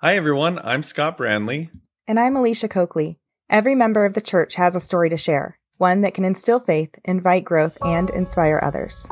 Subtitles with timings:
[0.00, 0.60] Hi, everyone.
[0.62, 1.70] I'm Scott Brandley.
[2.06, 3.18] And I'm Alisha Coakley.
[3.50, 6.94] Every member of the church has a story to share, one that can instill faith,
[7.04, 9.08] invite growth, and inspire others.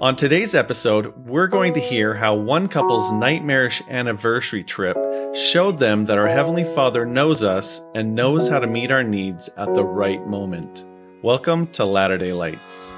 [0.00, 4.96] On today's episode, we're going to hear how one couple's nightmarish anniversary trip
[5.32, 9.48] showed them that our Heavenly Father knows us and knows how to meet our needs
[9.56, 10.84] at the right moment.
[11.22, 12.90] Welcome to Latter day Lights.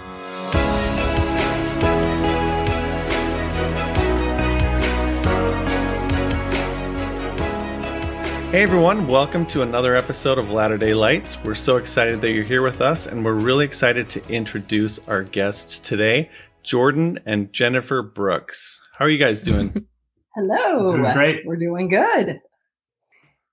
[8.50, 11.36] Hey everyone, welcome to another episode of Latter day Lights.
[11.44, 15.22] We're so excited that you're here with us, and we're really excited to introduce our
[15.22, 16.30] guests today,
[16.62, 18.80] Jordan and Jennifer Brooks.
[18.98, 19.84] How are you guys doing?
[20.34, 20.96] Hello.
[20.96, 21.42] Doing great.
[21.44, 22.40] We're doing good.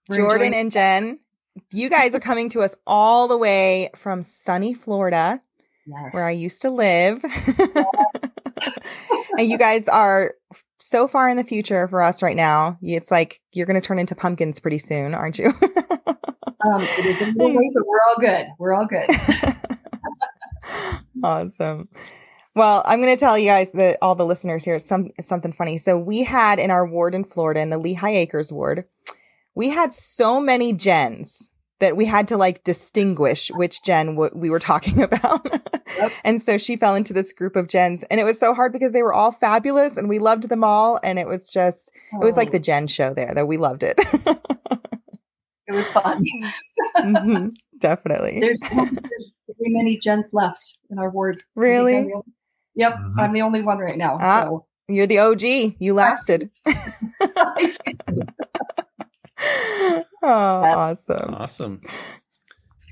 [0.07, 1.19] We're Jordan enjoying- and Jen,
[1.71, 5.41] you guys are coming to us all the way from sunny Florida,
[5.85, 6.13] Yes.
[6.13, 7.21] where I used to live.
[9.37, 10.35] and you guys are
[10.77, 12.77] so far in the future for us right now.
[12.81, 15.47] It's like you're going to turn into pumpkins pretty soon, aren't you?
[15.61, 18.47] um, it is a little late, but we're all good.
[18.59, 19.07] We're all good.
[21.23, 21.89] awesome.
[22.55, 25.77] Well, I'm going to tell you guys that all the listeners here some something funny.
[25.77, 28.85] So we had in our ward in Florida, in the Lehigh Acres ward,
[29.55, 34.49] we had so many Jens that we had to like distinguish which Jen w- we
[34.49, 35.47] were talking about.
[35.99, 36.11] Yep.
[36.23, 38.91] and so she fell into this group of Jens, and it was so hard because
[38.93, 42.37] they were all fabulous, and we loved them all, and it was just it was
[42.37, 43.95] like the Jen show there that we loved it.
[45.67, 46.23] It was fun.
[46.99, 48.39] Mhm, Definitely.
[48.39, 48.81] There's, there's
[49.59, 51.43] very many Jens left in our ward.
[51.55, 51.97] Really?
[51.97, 52.25] I'm the only-
[52.75, 53.13] Yep, Mhm.
[53.19, 54.17] I'm the only one right now.
[54.21, 54.43] Ah.
[54.45, 55.75] So You're the OG.
[55.79, 56.49] You lasted.
[60.23, 61.33] oh, awesome.
[61.33, 61.81] Awesome.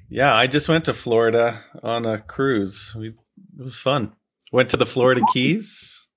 [0.10, 2.94] Yeah, I just went to Florida on a cruise.
[2.98, 3.16] We, it
[3.58, 4.14] was fun.
[4.52, 6.08] Went to the Florida Keys.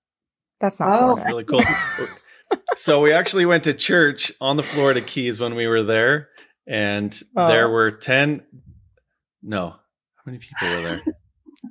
[0.61, 1.17] That's not Oh.
[1.17, 1.25] Florida.
[1.29, 1.63] Really cool.
[2.77, 6.29] so we actually went to church on the Florida Keys when we were there,
[6.67, 7.49] and Oh.
[7.49, 8.43] there were ten.
[9.43, 9.79] No, how
[10.27, 11.03] many people were there?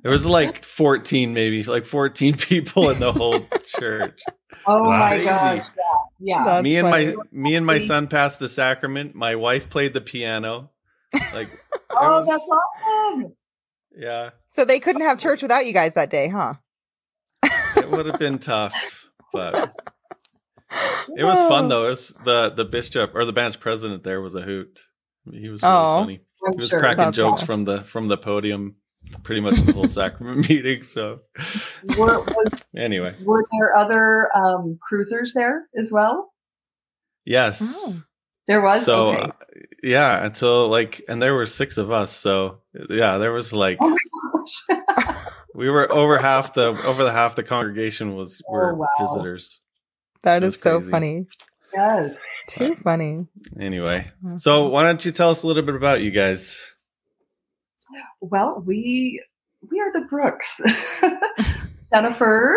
[0.04, 4.22] There was like fourteen, maybe like fourteen people in the whole church.
[4.66, 5.26] oh my Crazy.
[5.26, 5.66] gosh.
[5.78, 5.95] Yeah.
[6.20, 6.44] Yeah.
[6.44, 7.16] That's me and funny.
[7.16, 9.16] my me and my son passed the sacrament.
[9.16, 10.72] My wife played the piano.
[11.34, 11.50] Like,
[11.92, 13.34] oh, was- that's awesome.
[13.98, 16.56] yeah, So they couldn't have church without you guys that day, huh?
[17.78, 19.74] it would have been tough, but
[21.16, 21.86] it was fun though.
[21.86, 24.80] It was the the bishop or the branch president there was a hoot.
[25.32, 26.00] He was really Oh.
[26.02, 26.22] funny.
[26.46, 26.80] I'm He was sure.
[26.80, 27.46] cracking jokes awesome.
[27.46, 28.76] from the from the podium,
[29.24, 30.84] pretty much the whole sacrament meeting.
[30.84, 31.18] So
[31.98, 36.32] Were, was, anyway, were there other um, cruisers there as well?
[37.26, 37.62] yes.
[37.88, 38.02] Oh.
[38.48, 38.86] There was.
[38.86, 39.22] So okay.
[39.24, 39.32] uh,
[39.82, 42.12] yeah, until like, and there were six of us.
[42.12, 42.60] So
[42.92, 43.98] yeah, there was like oh my
[44.78, 45.16] gosh.
[45.56, 48.88] we were over half the over the half the congregation was were Oh, wow.
[49.00, 49.62] visitors.
[50.22, 50.92] That is It is so crazy.
[50.92, 51.28] funny.
[51.74, 52.22] yes.
[52.48, 53.26] Too funny.
[53.60, 56.75] Anyway, so why don't you tell us a little bit about you guys?
[58.32, 59.24] Well, we
[59.70, 60.62] we are the Brooks,
[61.94, 62.56] Jennifer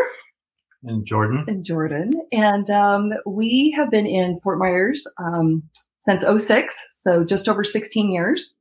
[0.84, 1.44] And Jordan.
[1.48, 5.62] and Jordan, and um, we have been in Fort Myers um,
[6.00, 8.52] since 06, so just over 16 years.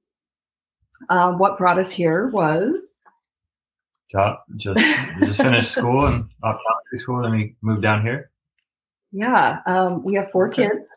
[1.09, 2.93] Um, what brought us here was
[4.13, 4.79] Got just
[5.19, 7.21] just finished school and optometry school.
[7.21, 8.31] Then we moved down here.
[9.11, 10.67] yeah, um, we have four Okay.
[10.69, 10.89] kids,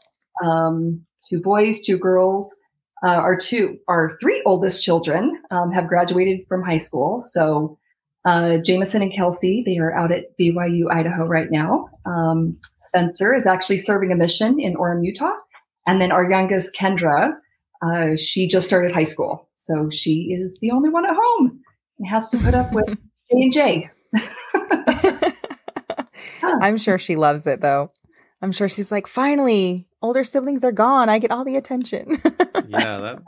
[0.44, 2.54] um, two boys, two girls.
[3.04, 7.20] Uh, our two, our three oldest children um, have graduated from high school.
[7.20, 7.78] So
[8.24, 11.88] uh, Jameson and Kelsey, they are out at BYU Idaho right now.
[12.04, 15.32] Um, Spencer is actually serving a mission in Orem, Utah,
[15.86, 17.32] and then our youngest Kendra,
[17.82, 21.60] uh, she just started high school, so she is the only one at home
[21.98, 22.98] and has to put up with J
[23.30, 23.90] and J.
[26.42, 27.92] I'm sure she loves it though.
[28.42, 31.08] I'm sure she's like, finally, older siblings are gone.
[31.08, 32.20] I get all the attention.
[32.68, 33.22] Yeah, that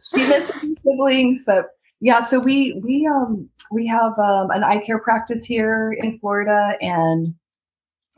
[0.00, 1.70] she misses siblings, but
[2.00, 2.20] yeah.
[2.20, 7.34] So we we um we have um, an eye care practice here in Florida, and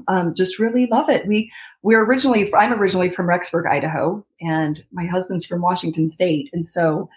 [0.09, 1.27] um, just really love it.
[1.27, 1.50] We
[1.83, 7.09] we're originally I'm originally from Rexburg, Idaho, and my husband's from Washington State, and so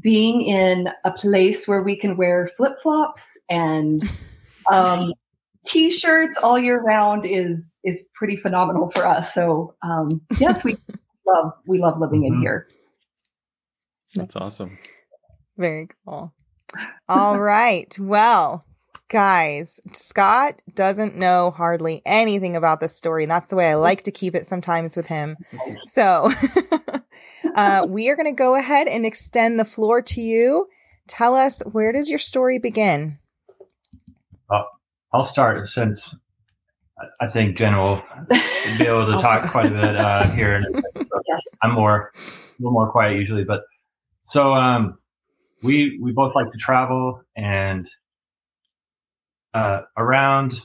[0.00, 4.02] being in a place where we can wear flip flops and
[4.70, 5.12] um,
[5.66, 9.32] t-shirts all year round is is pretty phenomenal for us.
[9.34, 10.76] So um, yes, we
[11.26, 12.40] love we love living in Mhm.
[12.40, 12.68] here.
[14.14, 14.78] that's awesome.
[15.56, 16.32] Very cool.
[17.08, 17.96] All right.
[17.98, 18.64] Well,
[19.08, 24.02] guys, Scott doesn't know hardly anything about this story, and that's the way I like
[24.04, 25.36] to keep it sometimes with him.
[25.82, 26.30] So,
[27.54, 30.68] uh, we are going to go ahead and extend the floor to you.
[31.08, 33.18] Tell us where does your story begin?
[35.12, 36.14] I'll start since
[37.20, 38.02] I- think Jen will
[38.78, 40.64] be able to talk quite a bit uh, here.
[40.96, 41.42] So Yes.
[41.62, 42.20] I'm more a
[42.58, 43.62] little more quiet usually, but
[44.24, 44.98] so um,
[45.62, 47.88] we we both like to travel and
[49.54, 50.62] uh, around.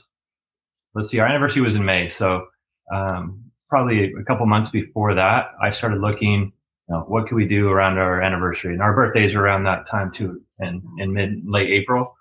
[0.94, 2.46] Let's see, our anniversary was in May, so
[2.92, 6.52] um, probably a couple months before that, I started looking.
[6.88, 8.72] You know, what could we do around our anniversary?
[8.74, 12.14] And our birthdays are around that time too, in in mid late April.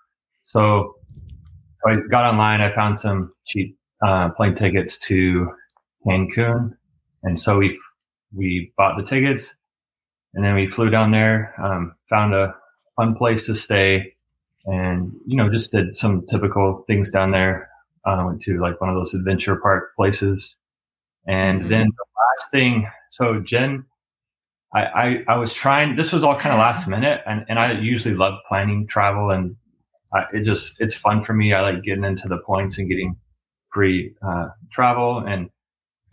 [0.45, 0.95] So,
[1.83, 2.61] so I got online.
[2.61, 5.51] I found some cheap uh, plane tickets to
[6.07, 6.75] Cancun,
[7.23, 7.79] and so we
[8.35, 9.53] we bought the tickets,
[10.33, 11.53] and then we flew down there.
[11.61, 12.55] Um, found a
[12.95, 14.13] fun place to stay,
[14.65, 17.69] and you know just did some typical things down there.
[18.05, 20.55] Uh, went to like one of those adventure park places,
[21.27, 21.69] and Mhm.
[21.69, 22.05] then the
[22.41, 22.89] last thing.
[23.09, 23.85] So Jen,
[24.75, 25.95] I, I I was trying.
[25.95, 29.55] This was all kind of last minute, and and I usually love planning travel, and
[30.13, 31.53] I, it just it's fun for me.
[31.53, 33.15] I like getting into the points and getting
[33.73, 35.49] free uh, travel and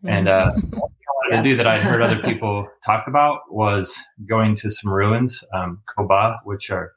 [0.04, 3.94] and uh, what I wanted to do that I heard other people talk about was
[4.28, 6.92] going to some ruins, um, Coba, which are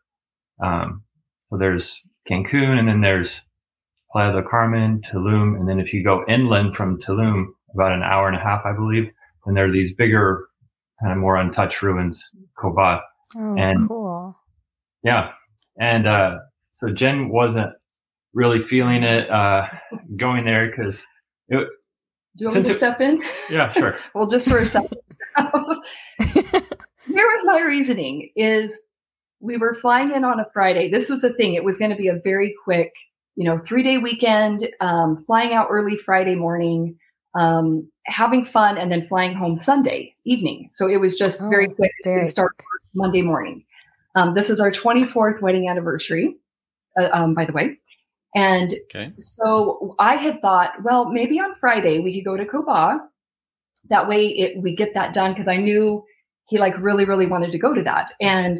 [0.63, 1.03] um,
[1.49, 3.41] so there's Cancun and then there's
[4.11, 8.27] Playa del Carmen, Tulum, and then if you go inland from Tulum, about an hour
[8.27, 9.09] and a half, I believe,
[9.45, 10.47] then there are these bigger,
[11.01, 13.01] kind of more untouched ruins, Coba.
[13.35, 14.37] Oh, And- cool.
[15.03, 15.31] Yeah,
[15.79, 16.37] and uh,
[16.73, 17.71] so Jen wasn't
[18.33, 19.67] really feeling it uh,
[20.17, 21.05] going there because
[21.49, 21.65] Do
[22.37, 23.23] you want Since me to it- step in?
[23.49, 23.97] yeah, sure.
[24.15, 24.97] well, just for a second.
[26.19, 28.79] Here was my reasoning: is
[29.39, 30.89] we were flying in on a Friday.
[30.89, 32.91] This was the thing; it was going to be a very quick,
[33.35, 34.67] you know, three day weekend.
[34.79, 36.97] Um, flying out early Friday morning,
[37.35, 40.69] um, having fun, and then flying home Sunday evening.
[40.71, 41.91] So it was just very Oh, quick.
[42.03, 42.53] very We'd start
[42.95, 43.65] Monday morning.
[44.15, 46.35] Um, this is our 24th wedding anniversary,
[46.99, 47.77] uh, um, by the way.
[48.35, 49.11] And Okay.
[49.17, 52.99] so I had thought, well, maybe on Friday we could go to Coba.
[53.89, 56.03] That way it, we get that done because I knew
[56.47, 58.11] he like really, really wanted to go to that.
[58.19, 58.59] And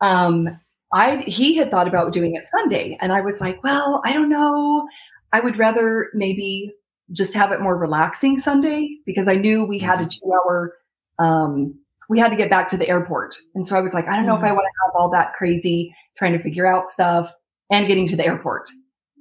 [0.00, 0.48] um
[0.92, 2.96] I he had thought about doing it Sunday.
[3.00, 4.88] And I was like, well, I don't know.
[5.32, 6.72] I would rather maybe
[7.12, 10.74] just have it more relaxing Sunday because I knew we had a two hour
[11.18, 11.74] um
[12.08, 13.36] we had to get back to the airport.
[13.54, 15.34] And so I was like, I don't know if I want to have all that
[15.34, 17.32] crazy trying to figure out stuff
[17.70, 18.68] and getting to the airport.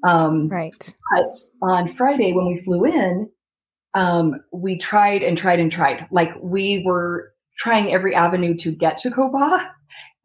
[0.04, 0.96] Um, Right.
[1.16, 1.26] but
[1.62, 3.30] on Friday when we flew in,
[3.94, 6.08] um, we tried and tried and tried.
[6.12, 9.72] Like we were trying every avenue to get to Coba.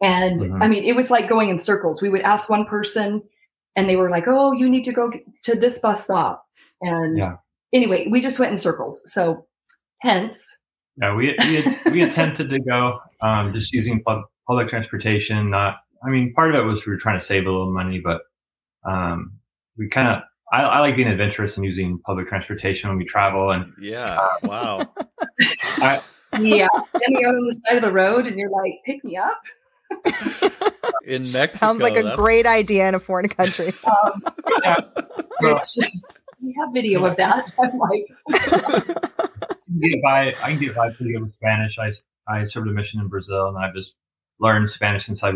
[0.02, 0.62] And Mhm.
[0.62, 2.02] I mean, it was like going in circles.
[2.02, 3.22] We would ask one person
[3.76, 5.10] and they were like, Oh, you need to go
[5.44, 6.44] to this bus stop.
[6.82, 7.36] And Yeah.
[7.72, 9.02] anyway, we just went in circles.
[9.06, 9.46] So
[10.02, 10.56] hence,
[11.00, 15.48] Yeah, we we, had, we attempted to go um, just using pub, public transportation.
[15.50, 18.00] Not, I mean, part of it was we were trying to save a little money,
[18.02, 18.22] but
[18.88, 19.34] um,
[19.76, 20.22] we kind of.
[20.52, 24.18] I, I like being adventurous and using public transportation when we travel, and Yeah.
[24.42, 24.80] Wow.
[25.78, 26.02] I,
[26.40, 29.40] yeah, standing out on the side of the road and you're like, pick me up.
[31.06, 31.56] In Mexico.
[31.56, 33.72] Sounds like a that's- great idea in a foreign country.
[33.86, 34.22] Um,
[34.62, 34.76] Yeah.
[35.40, 35.76] which,
[36.42, 37.50] we have video of that.
[37.58, 40.34] I'm like, can get by.
[40.42, 41.78] I can get by pretty good with Spanish.
[41.78, 41.90] I
[42.28, 43.94] I served a mission in Brazil, and I've just
[44.38, 45.32] learned Spanish since I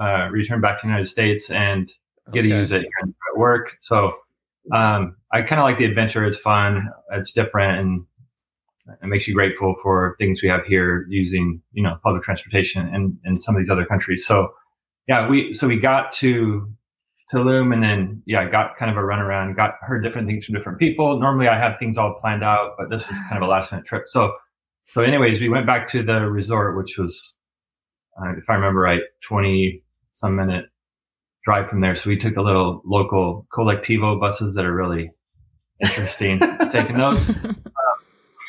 [0.00, 1.92] uh, returned back to the United States and
[2.32, 3.76] get to use it here at work.
[3.80, 4.12] So
[4.74, 6.24] um, I kind of like the adventure.
[6.24, 6.88] It's fun.
[7.12, 8.04] It's different, and
[9.02, 13.16] it makes you grateful for things we have here using you know public transportation and
[13.24, 14.26] in some of these other countries.
[14.26, 14.48] So
[15.06, 16.68] yeah, we so we got to
[17.32, 20.54] Tulum and then yeah, got kind of a run around, got heard different things from
[20.54, 21.18] different people.
[21.18, 23.86] Normally I have things all planned out, but this was kind of a last minute
[23.86, 24.04] trip.
[24.06, 24.32] So
[24.88, 27.34] so anyways, we went back to the resort, which was
[28.20, 29.82] uh, if I remember right, twenty
[30.16, 30.66] some minute
[31.44, 31.94] drive from there.
[31.94, 35.10] So we took the little local colectivo buses that are really
[35.80, 36.40] interesting.
[36.72, 37.30] taking those.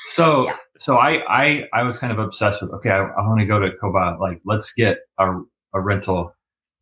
[0.08, 0.56] So Yeah.
[0.80, 3.60] so I, I I was kind of obsessed with okay, I, I want to go
[3.60, 4.18] to Coba.
[4.20, 5.40] Like let's get a,
[5.74, 6.34] a rental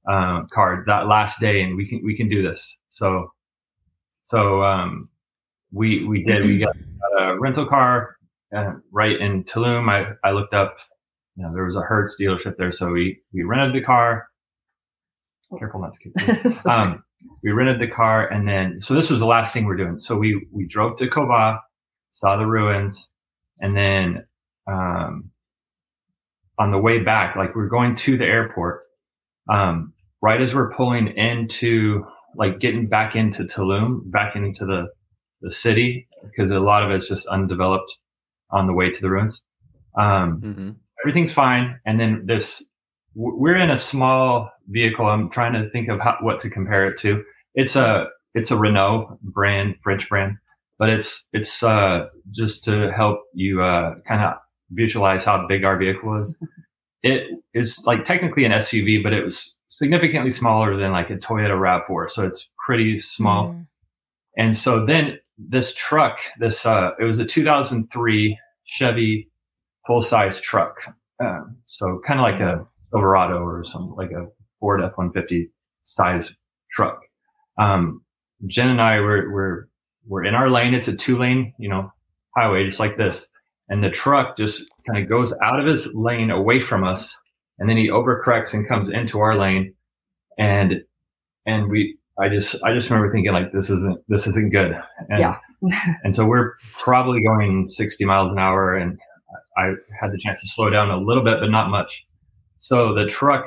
[0.08, 2.76] um, card that last day, and we can we can do this.
[2.90, 3.32] So
[4.26, 5.10] so um,
[5.72, 6.76] we we did we got
[7.20, 8.16] a rental car
[8.56, 9.90] uh, right in Tulum.
[9.90, 10.78] I I looked up.
[11.36, 14.28] You know, there was a Hertz dealership there, so we we rented the car.
[15.60, 16.52] Careful not to kick.
[16.54, 16.92] Sorry.
[16.92, 17.04] Um,
[17.44, 20.00] we rented the car, and then so this was the last thing we're doing.
[20.00, 21.62] So we we drove to Coba,
[22.14, 23.10] saw the ruins,
[23.60, 24.26] and then
[24.68, 25.32] um,
[26.60, 28.84] on the way back, like we're going to the airport,
[29.52, 34.88] um, right as we're pulling into like getting back into Tulum, back into the
[35.42, 37.96] the city, because a lot of it's just undeveloped
[38.52, 39.42] on the way to the ruins.
[39.98, 40.72] Um, hmm
[41.06, 41.80] everything's fine.
[41.86, 42.66] And then this, w-
[43.16, 45.06] we're in a small vehicle.
[45.06, 47.24] I'm trying to think of how, what to compare it to.
[47.54, 50.38] It's a, it's a Renault brand, French brand.
[50.78, 54.34] but it's it's uh, just to help you uh, kind of
[54.72, 56.38] visualize how big our vehicle is.
[57.04, 61.56] It is like technically an SUV, but it was significantly smaller than like a Toyota
[61.58, 63.50] Rav4, so it's pretty small.
[63.50, 63.68] Mm.
[64.38, 69.30] And so then this truck, this uh, it was a 2003 Chevy
[69.86, 70.76] full size truck,
[71.24, 74.28] um, so kind of like a Silverado or some like a
[74.60, 75.50] Ford F-150
[75.84, 76.32] size
[76.72, 77.02] truck.
[77.60, 78.02] Um,
[78.48, 79.70] Jen and I were were
[80.08, 80.74] were in our lane.
[80.74, 81.92] It's a two lane, you know,
[82.36, 83.28] highway just like this,
[83.70, 87.16] and the truck just kind of goes out of his lane away from us,
[87.60, 89.74] and then he overcorrects and comes into our lane,
[90.38, 90.82] and
[91.46, 94.72] and we I just I just remember thinking like this isn't this isn't good.
[95.10, 95.38] And, Yeah.
[96.04, 99.00] and so we're probably going 60 miles an hour, and
[99.58, 102.06] I had the chance to slow down a little bit, but not much.
[102.66, 103.46] So the truck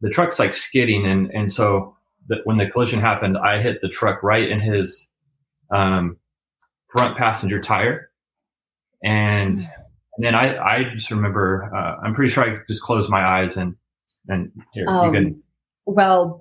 [0.00, 1.94] the truck's like skidding, and and so
[2.26, 5.06] the, when the collision happened, I hit the truck right in his
[5.70, 6.16] um,
[6.88, 8.10] front passenger tire,
[9.04, 13.24] and and then I I just remember uh, I'm pretty sure I just closed my
[13.24, 13.76] eyes and
[14.26, 15.42] and here you can Um,
[15.84, 16.40] well,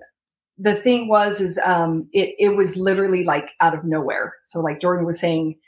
[0.58, 4.34] the thing was, is um, it it was literally like out of nowhere.
[4.48, 5.60] So, like Jordan was saying,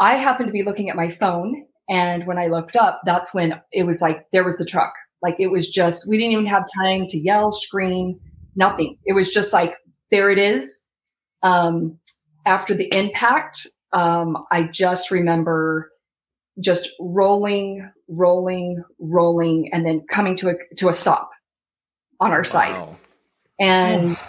[0.00, 3.60] I happened to be looking at my phone, and when I looked up, that's when
[3.72, 4.94] it was like there was the truck.
[5.22, 8.18] Like it was just we didn't even have time to yell, scream,
[8.56, 8.98] nothing.
[9.04, 9.74] It was just like
[10.10, 10.84] there it is.
[11.42, 11.98] Um,
[12.44, 15.90] after the impact, um, I just remember
[16.60, 21.30] just rolling, rolling, rolling, and then coming to a to a stop
[22.20, 22.72] on our side.
[22.72, 22.96] Wow.
[23.60, 24.20] And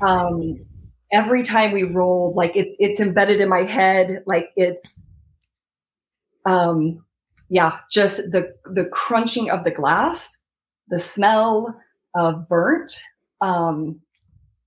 [0.00, 0.64] um,
[1.12, 5.02] every time we rolled, like it's it's embedded in my head, like it's
[6.44, 7.04] um,
[7.48, 10.38] yeah, just the the crunching of the glass,
[10.92, 11.74] the smell
[12.14, 12.92] of burnt,
[13.40, 14.00] um,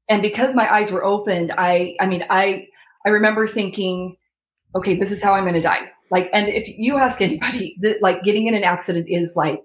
[0.09, 2.67] and because my eyes were opened, I I mean I
[3.05, 4.17] I remember thinking,
[4.75, 5.91] okay, this is how I'm going to die.
[6.11, 9.61] Like, and if you ask anybody, that like getting in an accident is like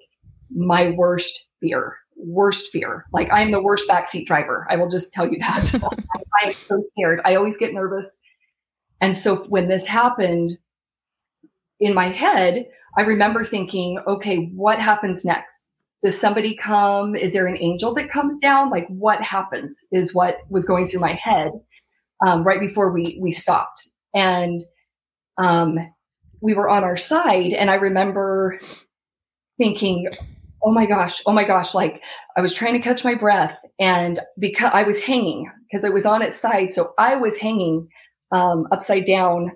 [0.55, 3.07] my worst fear, worst fear.
[3.13, 4.67] Like I'm the worst backseat driver.
[4.71, 5.75] I will just tell you that.
[6.43, 7.21] I'm so scared.
[7.25, 8.19] I always get nervous.
[9.01, 10.59] And so when this happened
[11.81, 12.67] in my head,
[12.99, 15.70] I remember thinking, okay, what happens next?
[16.03, 17.15] Does somebody come?
[17.15, 18.71] Is there an angel that comes down?
[18.71, 21.53] Like what happens is what was going through my head
[22.27, 23.89] um, right before we we stopped.
[24.15, 24.61] And
[25.39, 25.79] um,
[26.41, 28.59] we were on our side, and I remember
[29.59, 30.09] thinking,
[30.65, 32.03] "Oh my gosh, oh my gosh!" Like
[32.37, 36.07] I was trying to catch my breath, and because I was hanging because I was
[36.07, 37.89] on its side, so I was hanging
[38.33, 39.53] um, upside down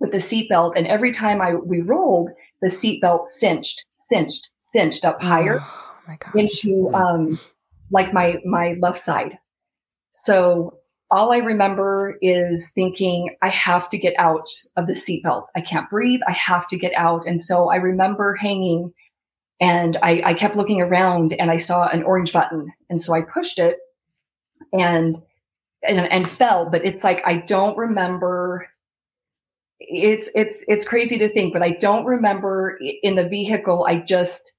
[0.00, 2.30] with the seatbelt, and every time I we rolled,
[2.62, 7.38] the seatbelt cinched, cinched, cinched up higher Oh my into um,
[7.92, 9.38] like my my left side.
[10.12, 10.78] So
[11.10, 15.44] all I remember is thinking, I have to get out of the seatbelt.
[15.54, 16.20] I can't breathe.
[16.26, 17.24] I have to get out.
[17.24, 18.92] And so I remember hanging
[19.60, 22.72] and I, I kept looking around and I saw an orange button.
[22.90, 23.76] And so I pushed it
[24.72, 25.16] and,
[25.86, 26.68] and, and fell.
[26.68, 28.66] But it's like, I don't remember.
[29.78, 33.86] It's, it's, it's crazy to think, but I don't remember in the vehicle.
[33.88, 34.52] I just,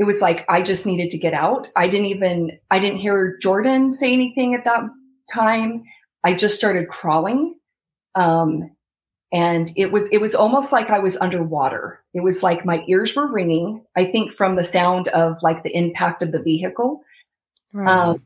[0.00, 1.68] it was like, I just needed to get out.
[1.76, 4.84] I didn't even, I didn't hear Jordan say anything at that
[5.30, 5.84] time.
[6.24, 7.56] I just started crawling.
[8.14, 8.70] Um,
[9.30, 12.02] and it was, it was almost like I was underwater.
[12.14, 13.84] It was like my ears were ringing.
[13.94, 17.02] I think from the sound of like the impact of the vehicle.
[17.74, 17.86] Right.
[17.86, 18.22] Um,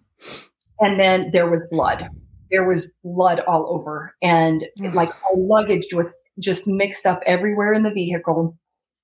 [0.78, 2.09] and then there was blood.
[2.52, 4.64] There was blood all over, and
[4.95, 8.57] like our luggage was just mixed up everywhere in the vehicle.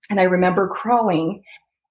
[0.09, 1.43] And I remember crawling,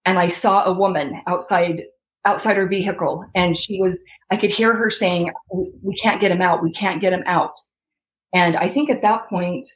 [0.06, 1.84] and I saw a woman outside
[2.26, 4.04] outside her vehicle, and she was.
[4.32, 6.62] I could hear her saying, "We can't get him out.
[6.64, 7.54] We can't get him out."
[8.34, 9.68] And I think at that point,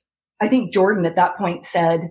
[0.41, 2.09] I think Jordan at that point said,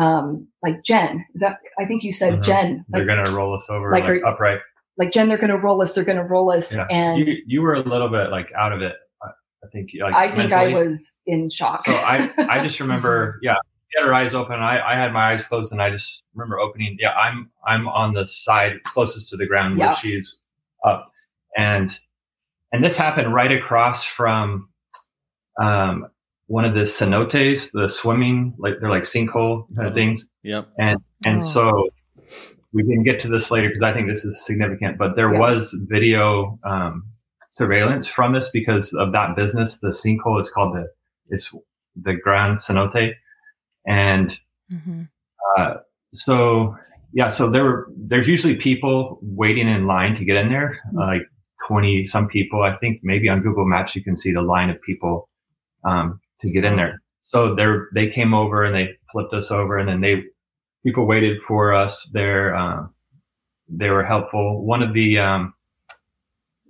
[0.00, 1.56] um, like Jen, is that?
[1.78, 2.44] I think you said Mhm.
[2.44, 2.84] Jen.
[2.88, 4.60] they're gonna roll us over like, like, are- upright.
[4.98, 5.94] like Jen, they're going to roll us.
[5.94, 6.74] They're going to roll us.
[6.74, 6.86] Yeah.
[6.90, 8.94] And you you were a little bit like out of it.
[9.22, 9.28] I
[9.64, 11.84] I think like I think I was in shock.
[11.86, 13.56] So I I just remember yeah.
[13.92, 14.54] She had her eyes open.
[14.60, 16.96] I, I had my eyes closed, and I just remember opening.
[16.98, 19.88] Yeah, I'm I'm on the side closest to the ground Yeah.
[19.88, 20.38] where she's
[20.84, 21.12] up,
[21.56, 21.98] and
[22.72, 24.68] and this happened right across from
[25.60, 26.06] um,
[26.46, 29.96] one of the cenotes, the swimming like they're like sinkhole kind of Mhm.
[29.96, 30.28] things.
[30.42, 30.68] Yep.
[30.78, 31.40] And and Oh.
[31.40, 31.88] so
[32.72, 34.96] we can get to this later because I think this is significant.
[34.96, 35.38] But there Yeah.
[35.40, 37.04] was video um,
[37.50, 39.76] surveillance from this because of that business.
[39.76, 40.88] The sinkhole is called the
[41.28, 41.52] it's
[41.96, 43.14] the Grand Cenote,
[43.86, 44.38] and
[44.72, 45.08] Mhm.
[45.56, 45.74] uh,
[46.14, 46.76] so
[47.12, 51.22] yeah, so there were there's usually people waiting in line to get in there, like
[51.66, 52.62] twenty some people.
[52.62, 55.28] I think maybe on Google Maps you can see the line of people
[55.84, 57.00] um, to get in there.
[57.22, 60.22] so they they came over and they flipped us over, and then they
[60.84, 62.08] people waited for us.
[62.12, 62.86] There, uh,
[63.68, 64.64] they were helpful.
[64.64, 65.54] One of the um,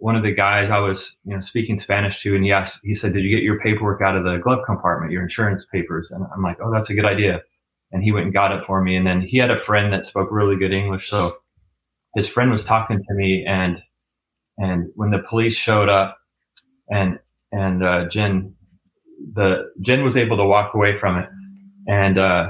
[0.03, 2.97] one of the guys I was you know speaking Spanish to, and he asked, he
[2.97, 6.27] said, "Did you get your paperwork out of the glove compartment, your insurance papers?" And
[6.35, 7.41] I'm like, "Oh, that's a good idea."
[7.93, 8.97] And he went and got it for me.
[8.97, 11.37] And then he had a friend that spoke really good English, so
[12.17, 13.81] his friend was talking to me, and
[14.59, 16.19] and when the police showed up,
[16.91, 17.21] and
[17.53, 18.57] and uh, Jen,
[19.35, 21.29] the Jen was able to walk away from it,
[21.87, 22.49] and uh,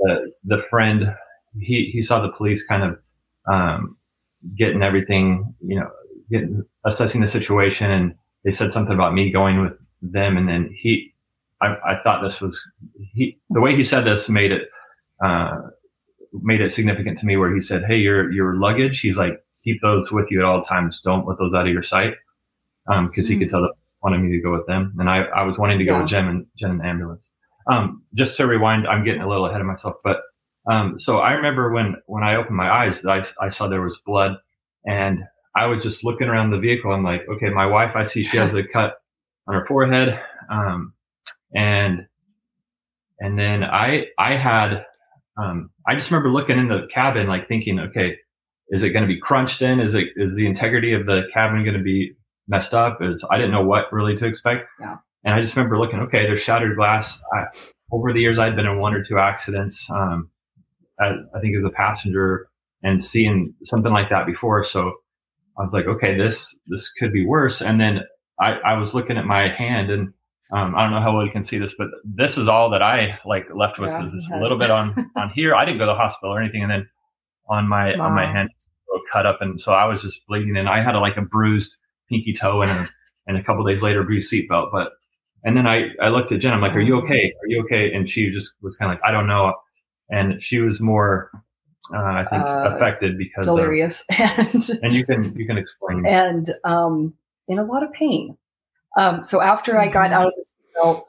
[0.00, 1.14] the the friend
[1.60, 2.98] he he saw the police kind of
[3.48, 3.96] um,
[4.58, 5.88] getting everything, you know,
[6.30, 10.74] getting, assessing the situation, and they said something about me going with them, and then
[10.74, 11.12] he,
[11.60, 12.60] I, I thought this was
[13.12, 14.68] he the way he said this made it
[15.24, 15.56] uh,
[16.32, 19.80] made it significant to me, where he said, "Hey, your your luggage," he's like, "Keep
[19.82, 21.00] those with you at all times.
[21.00, 22.14] Don't let those out of your sight,"
[22.86, 23.28] because um, mm.
[23.28, 25.78] he could tell that wanted me to go with them, and I I was wanting
[25.78, 26.00] to go yeah.
[26.00, 27.28] with Jen and Jen and the ambulance.
[27.70, 30.22] Um, just to rewind, I'm getting a little ahead of myself, but
[30.70, 33.98] um, so I remember when when I opened my eyes, I I saw there was
[33.98, 34.36] blood,
[34.86, 35.24] and
[35.58, 36.92] I was just looking around the vehicle.
[36.92, 38.94] I'm like, okay, my wife, I see she has a cut
[39.48, 40.92] on her forehead, um,
[41.54, 42.06] and
[43.18, 44.84] and then I I had
[45.36, 48.16] um, I just remember looking in the cabin, like thinking, okay,
[48.70, 49.80] is it going to be crunched in?
[49.80, 52.12] Is it is the integrity of the cabin going to be
[52.46, 52.98] messed up?
[53.00, 54.68] Is I didn't know what really to expect.
[54.80, 54.96] Yeah.
[55.24, 57.20] And I just remember looking, okay, there's shattered glass.
[57.34, 57.46] I,
[57.90, 59.88] over the years, I'd been in one or two accidents.
[59.90, 60.30] Um,
[61.00, 62.48] I, I think as a passenger
[62.82, 64.62] and seeing something like that before.
[64.64, 64.92] So
[65.58, 67.60] I was like, okay, this this could be worse.
[67.62, 68.00] And then
[68.40, 70.12] I, I was looking at my hand and
[70.50, 72.80] um, I don't know how well you can see this, but this is all that
[72.80, 75.54] I like left with yeah, is a little bit on on here.
[75.54, 76.88] I didn't go to the hospital or anything, and then
[77.48, 78.06] on my wow.
[78.06, 78.48] on my hand
[79.12, 81.76] cut up, and so I was just bleeding, and I had a, like a bruised
[82.08, 82.88] pinky toe and a,
[83.26, 84.70] and a couple days later bruised seatbelt.
[84.72, 84.92] But
[85.44, 86.52] and then I I looked at Jen.
[86.52, 87.32] I'm like, "Are you okay?
[87.42, 89.52] Are you okay?" And she just was kind of like, "I don't know,"
[90.10, 91.30] and she was more
[91.92, 96.04] uh, I think uh, affected because delirious of, and and you can you can explain
[96.06, 97.14] and um,
[97.48, 98.36] in a lot of pain.
[98.96, 100.14] Um, so after I got mm-hmm.
[100.14, 101.04] out of the belt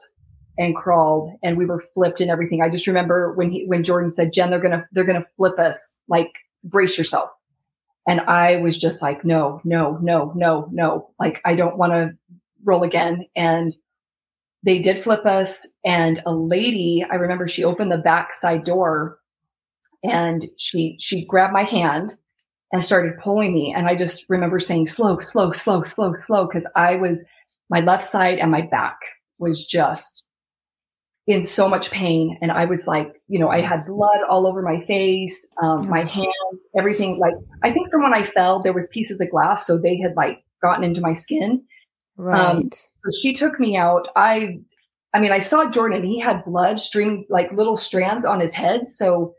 [0.58, 4.10] and crawled and we were flipped and everything, I just remember when he when Jordan
[4.10, 5.98] said, "Jen, they're gonna they're gonna flip us.
[6.08, 6.32] Like
[6.64, 7.30] brace yourself."
[8.08, 11.10] And I was just like, "No, no, no, no, no!
[11.18, 12.16] Like I don't want to
[12.64, 13.74] roll again." And
[14.62, 19.19] they did flip us, and a lady, I remember she opened the back side door
[20.02, 22.14] and she she grabbed my hand
[22.72, 23.74] and started pulling me.
[23.76, 27.24] And i just remember saying slow slow slow slow slow because i was
[27.68, 28.98] my left side and my back
[29.38, 30.24] was just
[31.26, 32.38] in so much pain.
[32.40, 36.04] And i was like you know i had blood all over my face um, my
[36.04, 36.28] hand
[36.76, 37.18] everything.
[37.18, 40.14] Like i think from when i fell there was pieces of glass so they had
[40.16, 41.62] like gotten into my skin.
[42.18, 42.56] Um, right.
[42.56, 44.08] um, so she took me out.
[44.16, 44.60] I
[45.12, 48.86] i mean i saw jordan he had blood streaming like little strands on his head.
[48.86, 49.34] So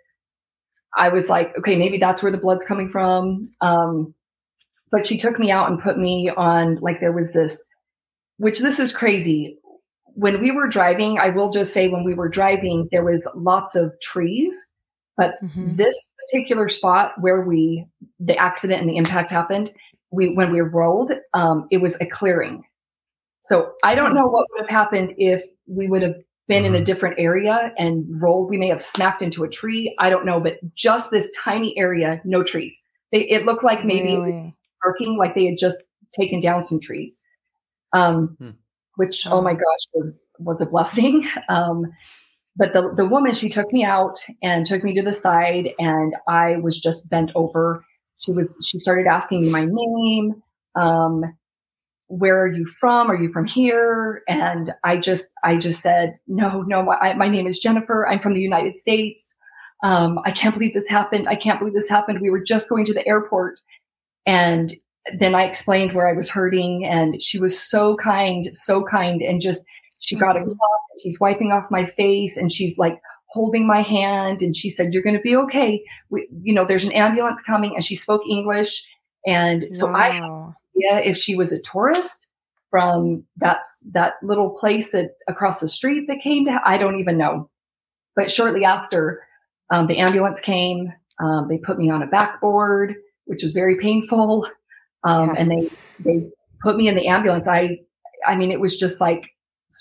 [0.98, 3.50] I was like, okay, maybe that's where the blood's coming from.
[3.62, 4.14] Um,
[4.92, 7.66] but she took me out and put me on, like, there was this,
[8.38, 9.58] which this is crazy.
[10.16, 13.76] When we were driving, I will just say when we were driving, there was lots
[13.76, 14.54] of trees,
[15.16, 15.78] but mm-hmm.
[15.78, 17.86] this particular spot where we,
[18.20, 19.72] the accident and the impact happened,
[20.12, 22.64] we, when we rolled, um, it was a clearing.
[23.44, 26.16] So I don't know what would have happened if we would have
[26.52, 26.84] been in a mm-hmm.
[26.84, 28.50] different area and rolled.
[28.50, 29.96] We may have smacked into a tree.
[30.00, 32.78] I don't know, but just this tiny area, no trees.
[33.14, 34.30] They, it looked like maybe really?
[34.32, 35.82] it was parking, like they had just
[36.14, 37.22] taken down some trees.
[37.94, 38.50] Um, hmm.
[38.96, 39.40] which oh.
[39.40, 41.26] oh my gosh was was a blessing.
[41.50, 41.86] Um,
[42.58, 46.16] but the the woman she took me out and took me to the side, and
[46.28, 47.86] I was just bent over.
[48.18, 50.44] She was she started asking me my name.
[50.76, 51.24] Um,
[52.12, 53.10] where are you from?
[53.10, 54.22] Are you from here?
[54.28, 58.06] And I just, I just said, no, no, my, my name is Jennifer.
[58.06, 59.34] I'm from the United States.
[59.82, 61.30] Um, I can't believe this happened.
[61.30, 62.20] I can't believe this happened.
[62.22, 63.62] We were just going to the airport.
[64.26, 64.76] And
[65.18, 69.22] then I explained where I was hurting and she was so kind, so kind.
[69.22, 69.66] And just,
[70.00, 70.50] she got a mm-hmm.
[70.50, 74.42] and she's wiping off my face and she's like holding my hand.
[74.42, 75.82] And she said, you're going to be okay.
[76.10, 78.84] We, you know, there's an ambulance coming and she spoke English.
[79.26, 79.94] And so wow.
[79.96, 82.28] I idea if she was a tourist
[82.70, 86.62] from that's that little place that across the street that came to.
[86.66, 87.50] I don't even know.
[88.16, 89.22] But shortly after,
[89.72, 90.92] um, the ambulance came.
[91.20, 94.48] Um, they put me on a backboard, which was very painful,
[95.08, 95.36] um, yeah.
[95.38, 96.30] and they they
[96.62, 97.48] put me in the ambulance.
[97.48, 97.80] I
[98.26, 99.30] I mean, it was just like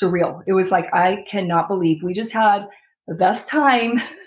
[0.03, 0.43] surreal.
[0.47, 2.67] It was like I cannot believe we just had
[3.07, 4.01] the best time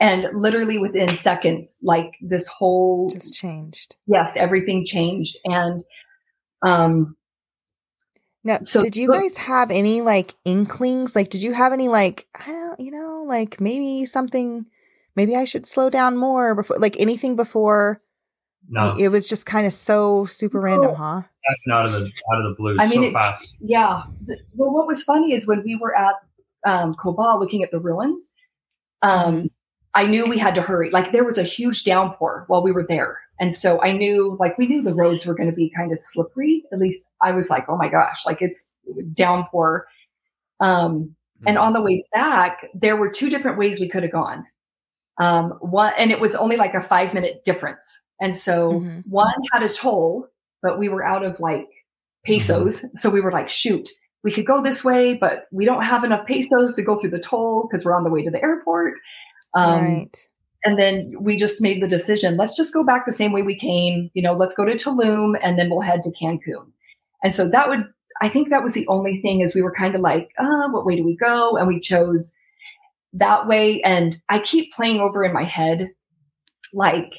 [0.00, 5.82] and literally within seconds like this whole just changed yes everything changed and
[6.62, 7.16] um,
[8.44, 11.14] Now, So- did you guys have any like inklings?
[11.16, 14.66] Like, did you have any like I don't, you know, like maybe something,
[15.16, 18.00] maybe I should slow down more before, like anything before?
[18.68, 21.22] No, It was just kind of so super random, huh?
[21.22, 23.54] happened out of the out of the blue I mean, so it- fast.
[23.60, 24.04] Yeah.
[24.54, 26.14] Well, what was funny is when we were at
[26.64, 28.30] um, Coba looking at the ruins,
[29.02, 29.50] um,
[29.94, 30.90] I knew we had to hurry.
[30.90, 33.18] Like there was a huge downpour while we were there.
[33.40, 35.98] And so I knew, like, we knew the roads were going to be kind of
[35.98, 36.64] slippery.
[36.72, 38.72] At least I was like, oh my gosh, like it's
[39.12, 39.86] downpour.
[40.60, 44.46] Um, and on the way back, there were two different ways we could have gone.
[45.18, 48.00] Um, one, and it was only like a five minute difference.
[48.20, 49.02] And so Mhm.
[49.08, 50.28] one had a toll,
[50.62, 51.66] but we were out of like
[52.24, 52.84] pesos.
[52.94, 53.90] So we were like, shoot,
[54.24, 57.18] we could go this way, but we don't have enough pesos to go through the
[57.18, 58.94] toll because we're on the way to the airport.
[59.54, 60.28] Um, right.
[60.64, 63.58] And then we just made the decision, let's just go back the same way we
[63.58, 64.10] came.
[64.14, 66.70] You know, let's go to Tulum and then we'll head to Cancun.
[67.24, 67.84] And so that would,
[68.20, 70.86] I think that was the only thing is we were kind of like, uh, what
[70.86, 71.56] way do we go?
[71.56, 72.32] And we chose
[73.14, 73.82] that way.
[73.82, 75.90] And I keep playing over in my head,
[76.72, 77.12] like,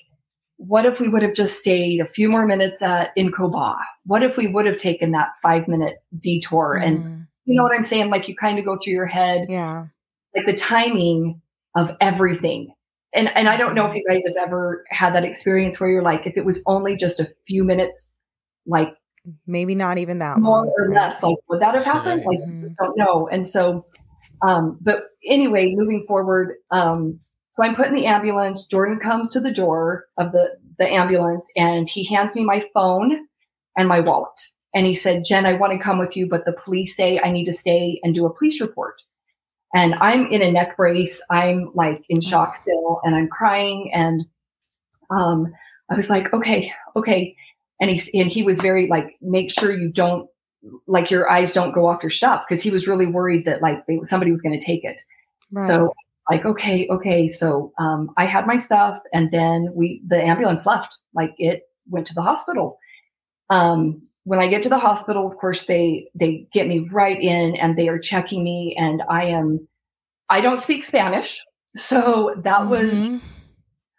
[0.57, 3.75] what if we would have just stayed a few more minutes at in Coba?
[4.05, 6.75] What if we would have taken that five minute detour?
[6.75, 7.27] And Mhm.
[7.45, 8.09] you know what I'm saying?
[8.09, 9.87] Like you kind of go through your head, yeah.
[10.35, 11.41] like the timing
[11.75, 12.73] of everything.
[13.13, 16.01] And and I don't know if you guys have ever had that experience where you're
[16.03, 18.13] like, if it was only just a few minutes,
[18.65, 18.89] like
[19.47, 20.73] Maybe not even that more long.
[20.77, 22.23] or less, like would that have happened?
[22.25, 22.75] Like Mhm.
[22.79, 23.27] don't know.
[23.31, 23.85] And so,
[24.47, 27.19] um, but anyway, moving forward, um,
[27.55, 28.65] so I'm put in the ambulance.
[28.65, 33.27] Jordan comes to the door of the, the ambulance and he hands me my phone
[33.77, 34.39] and my wallet.
[34.73, 37.31] And he said, Jen, I want to come with you, but the police say I
[37.31, 39.03] need to stay and do a police report.
[39.75, 41.21] And I'm in a neck brace.
[41.29, 43.91] I'm like in shock still and I'm crying.
[43.93, 44.25] And,
[45.11, 45.53] um,
[45.91, 47.35] I was like, okay, okay.
[47.79, 50.27] And he, and he was very like, make sure you don't
[50.87, 53.85] like your eyes don't go off your stuff because he was really worried that like
[53.85, 55.01] they, somebody was going to take it.
[55.51, 55.67] Right.
[55.67, 55.93] So
[56.29, 57.27] like, okay, okay.
[57.27, 60.97] So um, I had my stuff, and then we the ambulance left.
[61.13, 62.77] Like it went to the hospital.
[63.49, 67.55] Um, when I get to the hospital, of course they they get me right in,
[67.57, 69.67] and they are checking me, and I am
[70.29, 71.43] I don't speak Spanish,
[71.75, 73.21] so that was Mhm.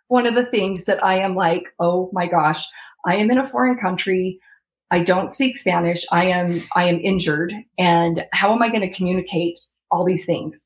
[0.09, 2.67] one of the things that I am like, oh my gosh,
[3.05, 4.41] I am in a foreign country.
[4.91, 6.07] I don't speak Spanish.
[6.11, 9.59] I am I am injured, and how am I going to communicate
[9.91, 10.65] all these things?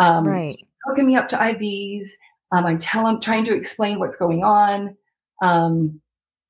[0.00, 0.54] Um, right.
[0.84, 2.06] Hooking me up to IVs.
[2.52, 4.96] Um, I'm telling, trying to explain what's going on.
[5.42, 6.00] Um,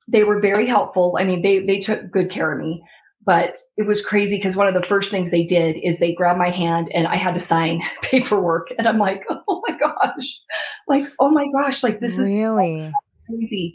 [0.06, 1.16] they were very helpful.
[1.18, 2.82] I mean, they they took good care of me,
[3.24, 6.38] but it was crazy because one of the first things they did is they grabbed
[6.38, 10.38] my hand and I had to sign paperwork, and I'm like, oh my gosh,
[10.86, 12.92] like oh my gosh, like this is so really.
[13.26, 13.74] crazy.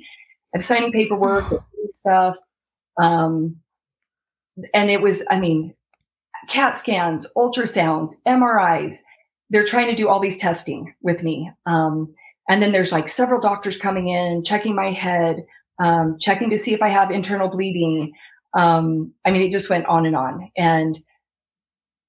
[0.55, 1.61] I'm signing paperwork and
[1.93, 2.37] stuff.
[3.01, 3.57] Um,
[4.73, 5.73] and it was, I mean,
[6.47, 8.97] CAT scans, ultrasounds, MRIs.
[9.53, 11.49] They're trying to do all these testing with me.
[11.65, 12.13] Um,
[12.49, 15.45] and then there's like several doctors coming in, checking my head,
[15.79, 18.11] um, checking to see if I have internal bleeding.
[18.53, 20.51] Um, I mean, it just went on and on.
[20.57, 20.99] And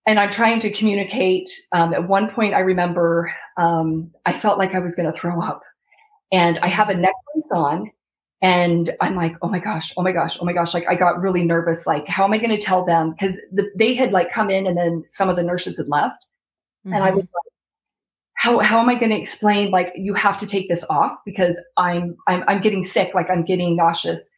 [0.06, 1.48] and I'm trying to communicate.
[1.72, 5.42] Um, at one point, I remember um, I felt like I was going to throw
[5.42, 5.62] up,
[6.32, 7.90] and I have a neck brace on,
[8.42, 10.74] and I'm like, oh my gosh, oh my gosh, oh my gosh!
[10.74, 11.86] Like I got really nervous.
[11.86, 13.12] Like, how am I going to tell them?
[13.12, 16.26] Because the, they had like come in, and then some of the nurses had left,
[16.84, 17.52] and I was like,
[18.34, 19.70] how how am I going to explain?
[19.70, 23.14] Like, you have to take this off because I'm I'm I'm getting sick.
[23.14, 24.30] Like I'm getting nauseous.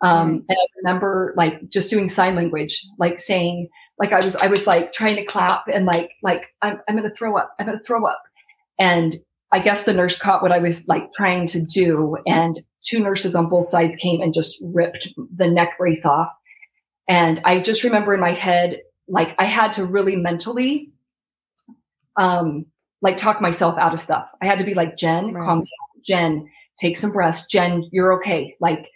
[0.00, 4.46] Um, and I remember like just doing sign language, like saying, like I was I
[4.46, 7.54] was like trying to clap and like like I'm I'm going to throw up.
[7.58, 8.22] I'm going to throw up.
[8.78, 9.18] And
[9.50, 13.34] I guess the nurse caught what I was like trying to do, and two nurses
[13.34, 16.28] on both sides came and just ripped the neck brace off.
[17.08, 20.92] And I just remember in my head, like I had to really mentally,
[22.18, 22.66] um,
[23.00, 24.28] like talk myself out of stuff.
[24.42, 25.46] I had to be like, Jen, Right.
[25.46, 26.02] calm down.
[26.04, 27.46] Jen, take some breaths.
[27.46, 28.54] Jen, you're okay.
[28.60, 28.86] Like,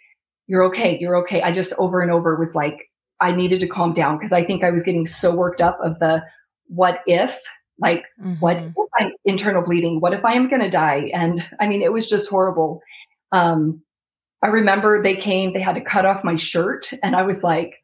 [0.47, 0.97] you're okay.
[0.99, 1.41] You're okay.
[1.41, 4.63] I just over and over was like, I needed to calm down because I think
[4.63, 6.21] I was getting so worked up of the
[6.67, 7.39] what if,
[7.79, 8.03] like,
[8.39, 8.73] what Mhm.
[8.75, 9.99] if I'm internal bleeding?
[10.01, 11.09] What if I am going to die?
[11.13, 12.81] And I mean, it was just horrible.
[13.31, 13.81] Um,
[14.41, 17.75] I remember they came, they had to cut off my shirt, and I was like,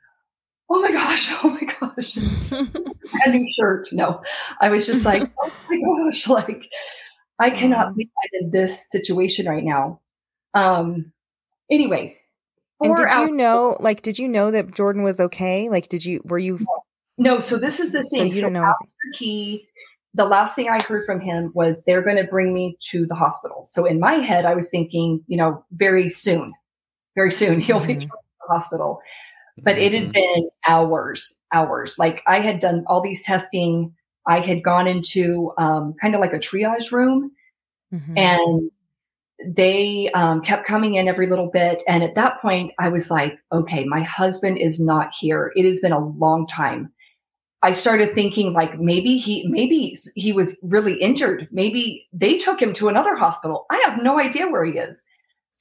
[0.69, 3.89] oh my gosh, oh my gosh, a new shirt.
[3.91, 4.21] No,
[4.62, 6.63] I was just like, oh my gosh, like,
[7.39, 8.10] I cannot be
[8.41, 10.01] in this situation right now.
[10.53, 11.12] Um,
[11.69, 12.17] anyway.
[12.82, 15.69] and did you know, like, did you know that Jordan was okay?
[15.69, 16.60] Like, did you, were you,
[17.17, 18.19] No, so this is the thing.
[18.19, 19.65] so you didn't know after he
[20.15, 23.13] the last thing I heard from him was they're going to bring me to the
[23.13, 23.62] hospital.
[23.65, 26.51] So in my head, I was thinking, you know, very soon,
[27.15, 27.99] very soon he'll be Mhm.
[27.99, 29.01] taken to the hospital.
[29.63, 30.13] But it had Mhm.
[30.13, 31.98] been hours, hours.
[32.00, 33.93] Like I had done all these testing.
[34.28, 37.32] I had gone into um, kind of like a triage room
[37.93, 38.17] Mhm.
[38.17, 38.72] and
[39.56, 41.82] they um, kept coming in every little bit.
[41.88, 45.52] And at that point, I was like, okay, my husband is not here.
[45.56, 46.91] It has been a long time.
[47.62, 51.48] I started thinking like maybe he maybe he was really injured.
[51.52, 53.65] Maybe they took him to another hospital.
[53.69, 55.04] I have no idea where he is.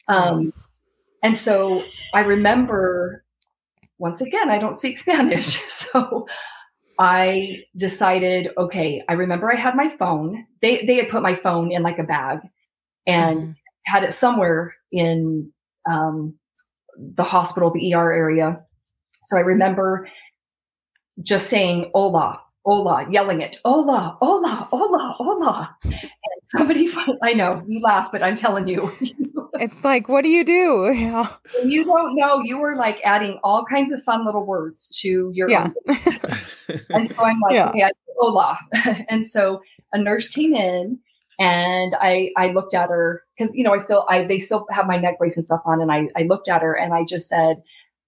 [0.06, 0.52] Um,
[1.22, 1.82] and so
[2.14, 3.24] I remember
[3.98, 5.60] once again, I don't speak Spanish.
[5.70, 6.26] So
[6.98, 10.46] I decided, okay, I remember I had my phone.
[10.62, 12.40] They they had put my phone in like a bag
[13.06, 13.56] and Mhm.
[13.86, 15.52] had it somewhere in
[15.88, 16.34] um,
[16.98, 18.60] the hospital, the ER area.
[19.24, 20.08] So I remember
[21.22, 26.88] just saying "Hola, hola," yelling it "Hola, hola, hola, hola." And somebody,
[27.22, 28.90] I know you laugh, but I'm telling you,
[29.60, 30.92] it's like, what do you do?
[30.94, 31.32] Yeah.
[31.64, 32.40] you don't know.
[32.42, 35.70] You were like adding all kinds of fun little words to your Yeah.
[36.90, 37.70] And so I'm like, Yeah.
[37.70, 38.58] okay, I, hola.
[39.08, 39.60] and so
[39.92, 40.98] a nurse came in
[41.38, 44.86] and I, I looked at her because, you know, I still, I, they still have
[44.86, 45.80] my neck brace and stuff on.
[45.80, 47.62] And I, I looked at her and I just said,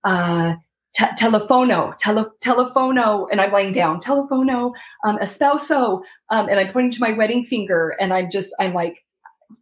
[0.04, 0.56] uh,
[0.94, 3.28] te- telefono, tele, telefono.
[3.30, 4.72] And I'm laying down, telefono,
[5.06, 6.02] um, esposo.
[6.28, 8.96] Um, and I'm pointing to my wedding finger and I'm just, I'm like,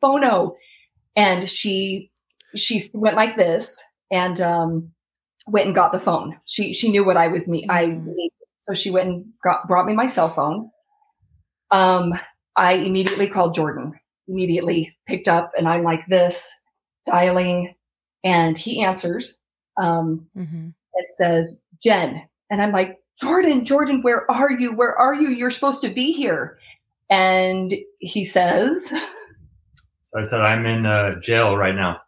[0.02, 0.54] phono.
[1.18, 2.10] And she,
[2.54, 4.92] she went like this and, um,
[5.48, 6.38] went and got the phone.
[6.46, 7.66] She, she knew what I was me.
[7.68, 8.04] I Mm.
[8.06, 8.32] needed.
[8.62, 10.70] So she went and got, brought me my cell phone.
[11.70, 12.14] Um,
[12.56, 13.92] I immediately called Jordan,
[14.28, 16.52] immediately picked up and I'm like this
[17.06, 17.74] dialing
[18.24, 19.36] and he answers.
[19.76, 20.72] Um, Mhm.
[20.94, 22.22] it says Jen.
[22.50, 24.76] And I'm like, Jordan, Jordan, where are you?
[24.76, 25.28] Where are you?
[25.30, 26.58] You're supposed to be here.
[27.10, 28.92] And he says,
[30.12, 32.00] So I said, I'm in uh, jail right now.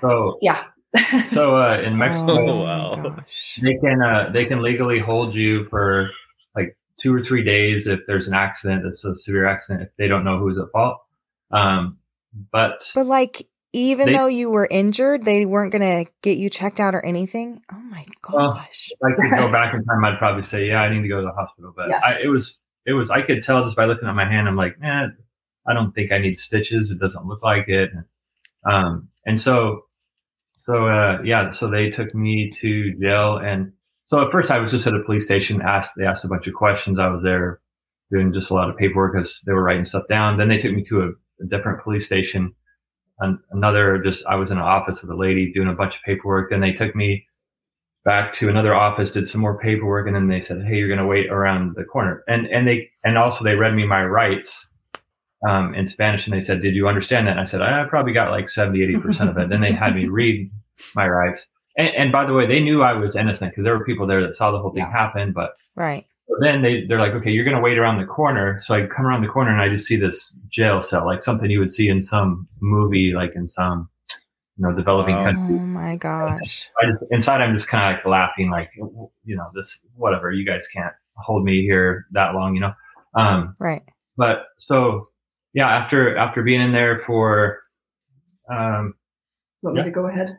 [0.00, 0.64] So, yeah.
[1.24, 3.16] so uh, in Mexico, Oh, my wow.
[3.60, 6.10] they can uh, they can legally hold you for
[6.54, 10.06] like two or three days if there's an accident that's a severe accident if they
[10.06, 10.98] don't know who's at fault.
[11.50, 11.98] Um,
[12.52, 16.78] but But like, even They- though you were injured, they weren't gonna get you checked
[16.78, 17.62] out or anything.
[17.72, 18.90] Oh my Well, gosh!
[18.92, 19.40] if I could Yes.
[19.40, 21.72] go back in time, I'd probably say, yeah, I need to go to the hospital.
[21.76, 22.04] But Yes.
[22.04, 24.46] I, it was it was I could tell just by looking at my hand.
[24.46, 25.06] I'm like, eh,
[25.66, 26.90] I don't think I need stitches.
[26.90, 27.90] It doesn't look like it.
[28.70, 29.82] Um, and so
[30.56, 33.72] so uh, yeah, so they took me to jail, and
[34.06, 35.60] so at first I was just at a police station.
[35.60, 36.98] Asked they asked a bunch of questions.
[36.98, 37.60] I was there
[38.10, 40.38] doing just a lot of paperwork because they were writing stuff down.
[40.38, 41.08] Then they took me to a,
[41.42, 42.54] a different police station.
[43.20, 46.02] An, another just I was in an office with a lady doing a bunch of
[46.02, 46.50] paperwork.
[46.50, 47.26] Then they took me
[48.04, 50.98] back to another office, did some more paperwork, and then they said, "Hey, you're going
[50.98, 54.68] to wait around the corner." And and they and also they read me my rights
[55.48, 58.12] um, in Spanish, and they said, "Did you understand that?" And I said, "I probably
[58.12, 60.50] got like 70, 80 percent of it." then they had me read
[60.94, 61.46] my rights.
[61.76, 64.22] And, and by the way, they knew I was innocent because there were people there
[64.24, 64.92] that saw the whole thing Yeah.
[64.92, 65.32] happen.
[65.32, 66.06] But Right.
[66.40, 69.06] then they they're like, "Okay, you're going to wait around the corner." So I come
[69.06, 71.88] around the corner and I just see this jail cell, like something you would see
[71.88, 73.88] in some movie, like in some
[74.56, 75.24] you know developing Wow.
[75.24, 75.56] country.
[75.60, 76.70] Oh my gosh!
[76.80, 80.30] I just inside I'm just kind of like laughing, like you know this whatever.
[80.32, 82.72] You guys can't hold me here that long, you know.
[83.14, 83.82] Um, Right.
[84.16, 85.08] but so
[85.54, 87.60] yeah, after after being in there for
[88.50, 88.94] um,
[89.62, 89.82] Want Yeah.
[89.84, 90.38] me to go ahead?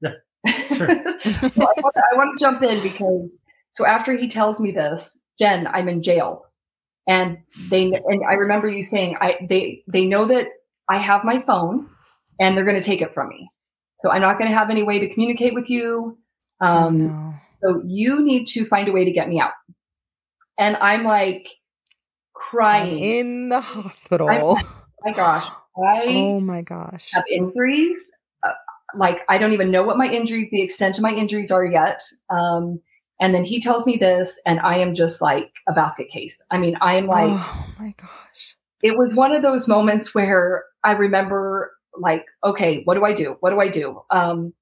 [0.00, 0.12] Yeah,
[0.76, 0.88] sure.
[0.88, 3.38] well, I, want, I want to jump in because
[3.72, 6.46] so after he tells me this, Jen, I'm in jail,
[7.06, 7.38] and
[7.68, 10.46] they and I remember you saying I they they know that
[10.88, 11.88] I have my phone,
[12.40, 13.50] and they're going to take it from me,
[14.00, 16.18] so I'm not going to have any way to communicate with you.
[16.60, 17.34] oh Um, no.
[17.62, 19.52] So you need to find a way to get me out.
[20.58, 21.48] And I'm like
[22.60, 24.58] I'm in the hospital.
[25.04, 27.10] my gosh, I oh my gosh!
[27.12, 28.12] have injuries.
[28.42, 28.52] Uh,
[28.96, 32.02] like I don't even know what my injuries, the extent of my injuries are yet.
[32.30, 32.80] Um,
[33.20, 36.44] and then he tells me this, and I am just like a basket case.
[36.50, 38.56] I mean, I am like, oh my gosh!
[38.82, 43.36] it was one of those moments where I remember like, okay, what do I do?
[43.40, 44.02] What do I do?
[44.10, 44.52] Um,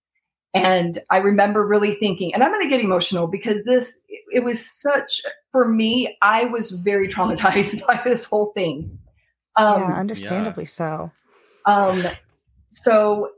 [0.55, 3.99] and I remember really thinking, and I'm going to get emotional because this,
[4.33, 8.99] it was such, for me, I was very traumatized by this whole thing.
[9.57, 11.11] Um, yeah, understandably so.
[11.67, 12.03] um,
[12.71, 13.29] so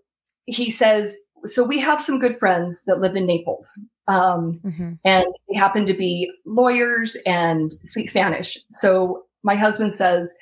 [0.47, 3.79] he says, so we have some good friends that live in Naples.
[4.07, 8.59] Um, hmm and they happen to be lawyers and speak Spanish.
[8.73, 10.33] So my husband says,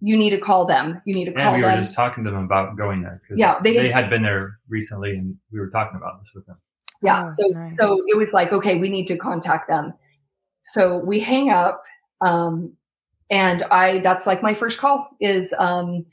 [0.00, 1.00] you need to call them.
[1.06, 1.78] You need to and call we were them.
[1.80, 4.58] just talking to them about going there because Yeah, they they, had- had been there
[4.68, 6.56] recently, and we were talking about this with them.
[7.04, 7.26] Yeah.
[7.26, 7.76] Oh, so, nice.
[7.76, 9.92] so it was like, okay, we need to contact them.
[10.64, 11.82] So we hang up.
[12.20, 12.72] Um,
[13.30, 16.06] and I, that's like my first call is, um,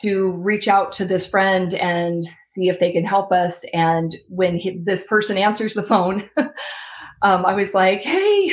[0.00, 3.64] to reach out to this friend and see if they can help us.
[3.72, 6.28] And when he, this person answers the phone,
[7.22, 8.52] um, I was like, hey,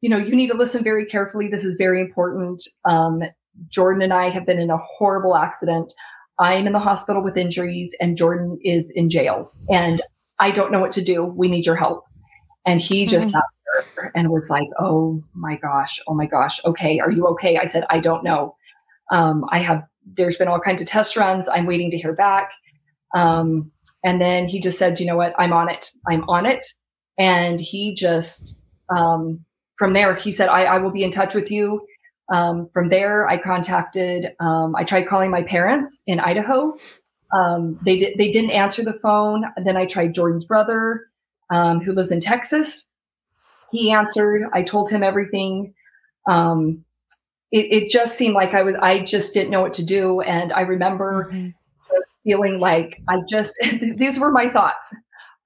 [0.00, 1.48] you know, you need to listen very carefully.
[1.48, 2.62] This is very important.
[2.88, 3.22] Um,
[3.68, 5.92] Jordan and I have been in a horrible accident.
[6.38, 9.52] I'm in the hospital with injuries, and Jordan is in jail.
[9.68, 10.02] And
[10.38, 11.24] I don't know what to do.
[11.24, 12.04] We need your help.
[12.66, 13.36] And he just mm-hmm.
[13.36, 13.44] sat
[13.96, 16.60] there and was like, oh my gosh, oh my gosh.
[16.64, 17.58] Okay, are you okay?
[17.58, 18.56] I said, I don't know.
[19.10, 19.84] Um, I have,
[20.16, 21.48] there's been all kinds of test runs.
[21.48, 22.50] I'm waiting to hear back.
[23.14, 23.70] Um,
[24.02, 25.34] and then he just said, you know what?
[25.38, 25.90] I'm on it.
[26.08, 26.66] I'm on it.
[27.18, 28.56] And he just,
[28.94, 29.44] um,
[29.78, 31.86] from there, he said, I, I will be in touch with you.
[32.32, 36.76] Um, from there, I contacted, um, I tried calling my parents in Idaho.
[37.34, 39.44] Um, they did, they didn't answer the phone.
[39.56, 41.06] And then I tried Jordan's brother,
[41.50, 42.86] um, who lives in Texas.
[43.72, 44.48] He answered.
[44.52, 45.74] I told him everything.
[46.28, 46.84] Um,
[47.50, 50.20] it, it, just seemed like I was, I just didn't know what to do.
[50.20, 51.48] And I remember mm-hmm.
[51.94, 53.54] just feeling like I just,
[53.96, 54.94] these were my thoughts.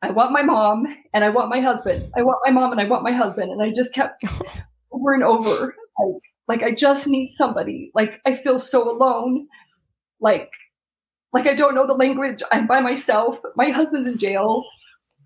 [0.02, 2.12] I want my mom and I want my husband.
[2.16, 3.50] I want my mom and I want my husband.
[3.50, 4.22] And I just kept
[4.92, 7.90] over and over like, like I just need somebody.
[7.94, 9.48] Like I feel so alone.
[10.20, 10.50] Like
[11.32, 12.42] like I don't know the language.
[12.52, 13.38] I'm by myself.
[13.56, 14.64] My husband's in jail.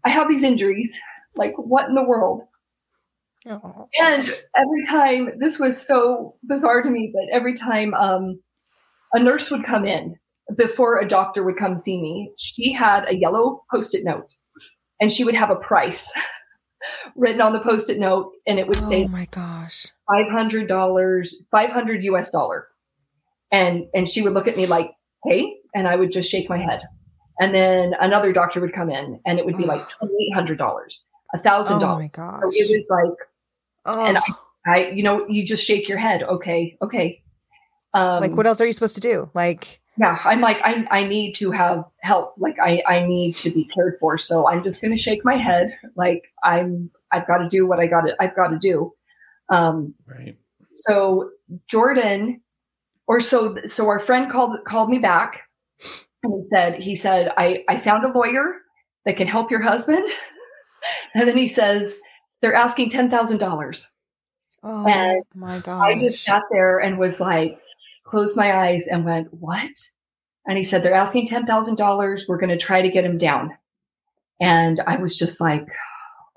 [0.04, 0.98] I have these injuries.
[1.34, 2.42] Like what in the world?
[3.46, 3.88] Aww.
[4.00, 4.22] And
[4.56, 8.40] every time this was so bizarre to me, but every time um,
[9.12, 10.16] a nurse would come in
[10.56, 14.36] before a doctor would come see me, she had a yellow post-it note
[15.00, 16.12] and she would have a price
[17.16, 22.04] written on the post-it note and it would oh say oh my gosh $500 500
[22.04, 22.68] us dollar
[23.50, 24.90] and and she would look at me like
[25.24, 26.82] hey and i would just shake my head.
[27.40, 29.88] And then another doctor would come in and it would be like
[30.36, 31.00] $2800
[31.34, 33.18] a thousand dollars oh my gosh so it was like
[33.86, 34.04] oh.
[34.04, 34.22] and I,
[34.66, 36.22] I you know you just shake your head.
[36.22, 37.22] Okay okay.
[37.94, 39.30] Um, like what else are you supposed to do?
[39.34, 42.34] Like yeah i'm like i, I need to have help.
[42.38, 44.18] Like I, I need to be cared for.
[44.18, 45.76] So i'm just going to shake my head.
[45.96, 48.92] Like i'm i've got to do what i got to i've got to do.
[49.48, 50.36] Um right.
[50.72, 51.30] so
[51.66, 52.40] jordan
[53.06, 55.42] or so so our friend called called me back
[56.22, 58.56] and he said he said i i found a lawyer
[59.04, 60.04] that can help your husband
[61.14, 61.96] and then he says
[62.40, 63.88] they're asking ten thousand dollars
[64.62, 67.58] oh and my god i just sat there and was like
[68.04, 69.70] closed my eyes and went, What?
[70.46, 72.28] And he said, They're asking $10,000.
[72.28, 73.50] We're going to try to get him down.
[74.40, 75.66] And I was just like,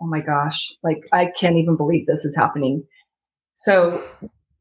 [0.02, 2.84] Oh my gosh, like I can't even believe this is happening.
[3.58, 4.04] So,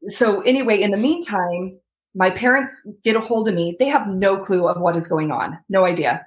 [0.07, 1.77] so anyway, in the meantime,
[2.15, 3.75] my parents get a hold of me.
[3.77, 6.25] They have no clue of what is going on, no idea.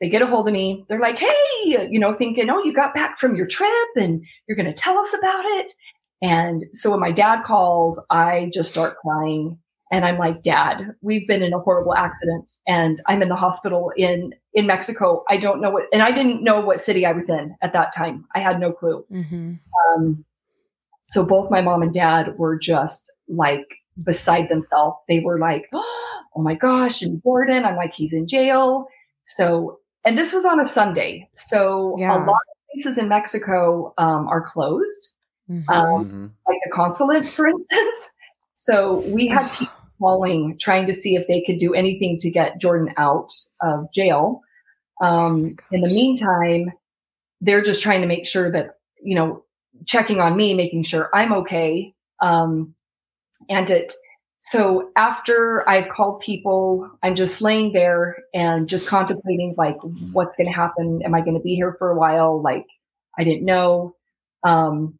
[0.00, 0.84] They get a hold of me.
[0.88, 4.56] They're like, hey, you know, thinking, oh, you got back from your trip and you're
[4.56, 5.74] going to tell us about it.
[6.22, 9.58] And so when my dad calls, I just start crying
[9.90, 13.92] and I'm like, Dad, we've been in a horrible accident and I'm in the hospital
[13.96, 15.24] in, in Mexico.
[15.28, 17.94] I don't know what, and I didn't know what city I was in at that
[17.94, 18.24] time.
[18.34, 19.04] I had no clue.
[19.10, 19.54] Mm-hmm.
[19.96, 20.24] Um,
[21.04, 23.66] so both my mom and dad were just like
[24.02, 24.96] beside themselves.
[25.08, 25.68] They were like,
[26.36, 27.02] Oh my gosh.
[27.02, 28.86] And Jordan, I'm like, he's in jail.
[29.26, 31.28] So, and this was on a Sunday.
[31.34, 32.14] So yeah.
[32.14, 35.14] a lot of places in Mexico um, are closed.
[35.50, 35.68] Mm-hmm.
[35.68, 36.26] Um, mm-hmm.
[36.46, 38.10] like the consulate, for instance.
[38.54, 42.60] So we had people calling, trying to see if they could do anything to get
[42.60, 44.40] Jordan out of jail.
[45.00, 46.72] Um, oh in the meantime,
[47.40, 49.44] they're just trying to make sure that, you know,
[49.86, 51.94] checking on me, making sure I'm okay.
[52.20, 52.74] Um,
[53.48, 53.94] and it,
[54.40, 59.76] so after I've called people, I'm just laying there and just contemplating like,
[60.12, 61.02] what's going to happen?
[61.04, 62.40] Am I going to be here for a while?
[62.42, 62.66] Like,
[63.18, 63.94] I didn't know.
[64.44, 64.98] Um,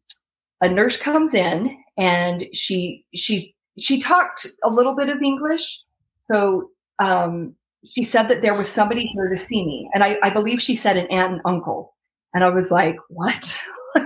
[0.61, 3.47] a nurse comes in and she, she's
[3.79, 5.79] she talked a little bit of English.
[6.31, 9.89] So um, she said that there was somebody here to see me.
[9.93, 11.95] And I, I believe she said an aunt and uncle.
[12.33, 13.57] And I was like, what?
[13.95, 14.05] like,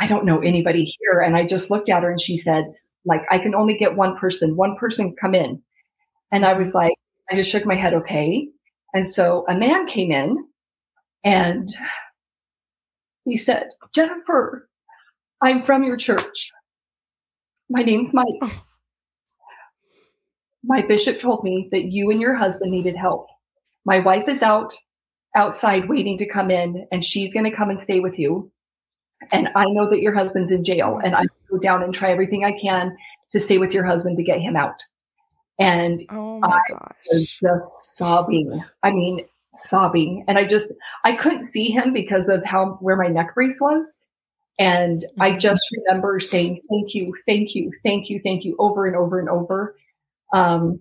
[0.00, 1.20] I don't know anybody here.
[1.20, 2.66] And I just looked at her and she said,
[3.04, 5.62] like, I can only get one person, one person come in.
[6.30, 6.94] And I was like,
[7.30, 8.48] I just shook my head, okay.
[8.94, 10.44] And so a man came in
[11.24, 11.72] and
[13.24, 14.68] he said, Jennifer,
[15.40, 16.50] I'm from your church.
[17.68, 18.26] My name's Mike.
[18.42, 18.62] Oh
[20.64, 23.26] my bishop told me that you and your husband needed help.
[23.84, 24.74] My wife is out
[25.34, 28.52] outside waiting to come in and she's going to come and stay with you.
[29.32, 32.44] And I know that your husband's in jail and I go down and try everything
[32.44, 32.96] I can
[33.32, 34.82] to stay with your husband to get him out.
[35.58, 36.96] And oh I gosh.
[37.12, 38.62] was just sobbing.
[38.82, 39.20] I mean,
[39.54, 40.24] sobbing.
[40.26, 40.72] And I just,
[41.04, 43.96] I couldn't see him because of how, where my neck brace was.
[44.58, 45.38] And I mm-hmm.
[45.38, 49.28] just remember saying, thank you, thank you, thank you, thank you over and over and
[49.28, 49.76] over.
[50.32, 50.80] Um,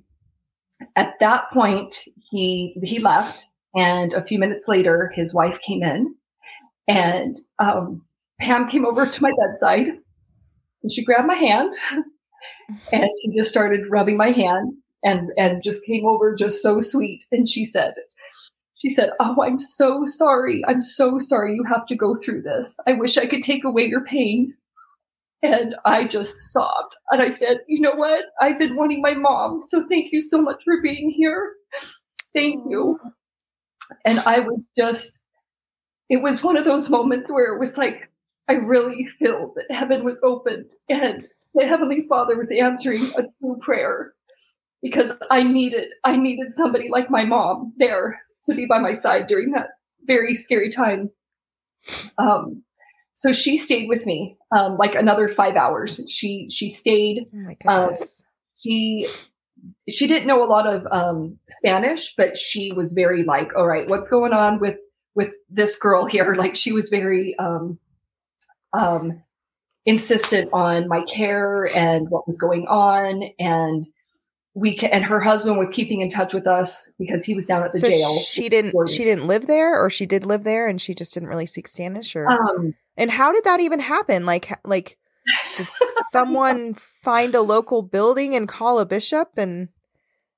[0.95, 6.15] at that point, he he left, and a few minutes later, his wife came in,
[6.87, 8.03] and um,
[8.39, 9.99] Pam came over to my bedside,
[10.83, 11.73] and she grabbed my hand,
[12.91, 14.73] and she just started rubbing my hand,
[15.03, 17.93] and and just came over just so sweet, and she said.
[18.81, 20.63] She said, Oh, I'm so sorry.
[20.67, 22.77] I'm so sorry you have to go through this.
[22.87, 24.55] I wish I could take away your pain.
[25.43, 26.95] And I just sobbed.
[27.11, 28.25] And I said, You know what?
[28.41, 29.61] I've been wanting my mom.
[29.61, 31.53] So thank you so much for being here.
[32.33, 32.99] Thank you.
[34.05, 35.21] And I was just,
[36.09, 38.10] it was one of those moments where it was like,
[38.51, 43.57] I really feel that heaven was opened and the Heavenly Father was answering a true
[43.61, 44.11] prayer
[44.83, 49.27] because I needed, I needed somebody like my mom there to be by my side
[49.27, 49.69] during that
[50.05, 51.11] very scary time.
[52.17, 52.63] Um,
[53.15, 56.01] so she stayed with me um, like another five hours.
[56.09, 57.27] She she stayed.
[57.33, 58.25] Oh my Um, goodness.
[58.57, 59.07] He
[59.87, 63.87] she didn't know a lot of um, Spanish, but she was very like, all right,
[63.87, 64.75] what's going on with
[65.15, 66.35] with this girl here?
[66.43, 67.79] Like she was very um,
[68.73, 69.21] um,
[69.85, 73.87] insistent on my care and what was going on, and
[74.53, 77.63] we ca- and her husband was keeping in touch with us because he was down
[77.63, 78.19] at the so jail.
[78.19, 81.29] she didn't she didn't live there or she did live there and she just didn't
[81.29, 84.97] really speak Spanish or Um, and how did that even happen like like
[85.55, 85.67] did
[86.11, 89.69] someone find a local building and call a bishop and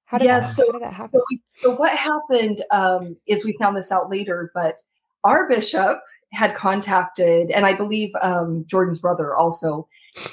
[0.06, 3.18] how did, Yes, that, so- how did that happen So, we, so what happened um,
[3.28, 4.80] is we found this out later, but
[5.24, 6.02] our bishop
[6.34, 9.88] had contacted, and I believe um, Jordan's brother also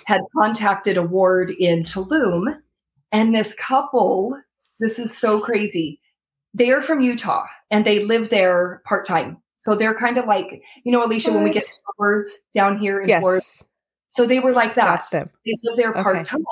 [0.07, 2.57] had contacted a ward in Tulum,
[3.13, 4.37] and this couple,
[4.79, 6.01] this is so crazy.
[6.55, 9.39] They are from Utah and they live there part time.
[9.59, 11.65] So they're kind of like, you know, Alisha, when we get
[11.99, 13.43] words down here in Florida.
[13.43, 13.65] yes
[14.11, 14.87] So they were like that.
[14.87, 15.31] That's them.
[15.45, 16.45] They live there part time,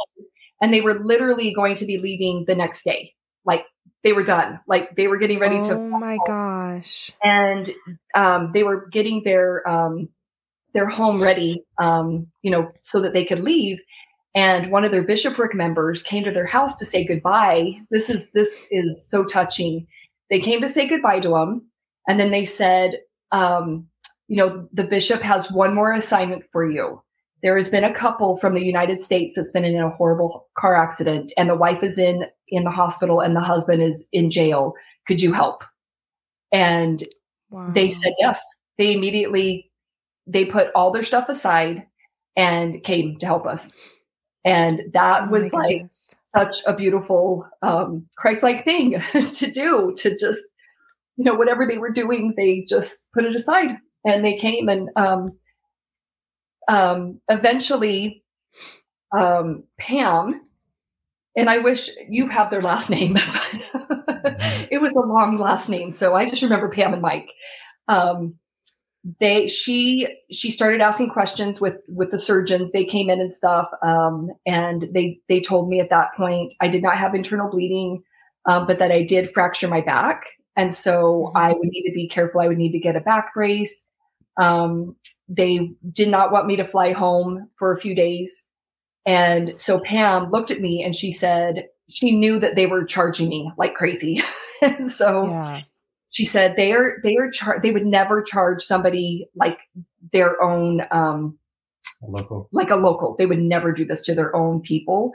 [0.60, 3.14] and they were literally going to be leaving the next day.
[4.04, 4.60] They were done.
[4.66, 7.70] Like they were getting ready oh to, Oh my gosh and
[8.14, 10.08] um, they were getting their um,
[10.74, 13.78] their home ready, um, you know, so that they could leave.
[14.34, 17.72] And one of their bishopric members came to their house to say goodbye.
[17.90, 19.86] This is this is so touching.
[20.30, 21.70] They came to say goodbye to him,
[22.06, 23.00] and then they said,
[23.32, 23.88] um,
[24.28, 27.02] you know, the bishop has one more assignment for you.
[27.42, 30.74] There has been a couple from the United States that's been in a horrible car
[30.74, 34.74] accident, and the wife is in in the hospital, and the husband is in jail.
[35.06, 35.62] Could you help?
[36.52, 37.04] And
[37.50, 38.42] wow they said yes.
[38.78, 39.70] They immediately
[40.26, 41.86] they put all their stuff aside
[42.36, 43.74] and came to help us.
[44.44, 46.14] And that Oh was like goodness.
[46.34, 49.00] such a beautiful um Christ-like thing
[49.32, 50.40] to do to just
[51.16, 54.88] you know whatever they were doing they just put it aside and they came and
[54.96, 55.32] um
[56.68, 58.24] um eventually
[59.16, 60.42] um Pam
[61.36, 64.36] and I wish you have their last name but
[64.70, 67.28] it was a long last name so I just remember Pam and Mike.
[67.88, 68.34] Um
[69.20, 72.72] they she she started asking questions with with the surgeons.
[72.72, 76.68] They came in and stuff um and they they told me at that point i
[76.68, 78.02] did not have internal bleeding
[78.46, 80.24] um, but that i did fracture my back
[80.56, 81.40] and so Mhm.
[81.40, 82.40] i would need to be careful.
[82.40, 83.84] I would need to get a back brace.
[84.36, 84.96] Um
[85.28, 88.44] they did not want me to fly home for a few days.
[89.06, 93.28] And so pam looked at me and she said she knew that they were charging
[93.28, 94.20] me like crazy.
[94.60, 95.60] And so yeah.
[96.10, 99.56] she said they are they are char- they would never charge somebody like
[100.12, 101.38] their own um
[102.02, 102.48] local.
[102.50, 103.14] like a local.
[103.16, 105.12] They would never do this to their own people.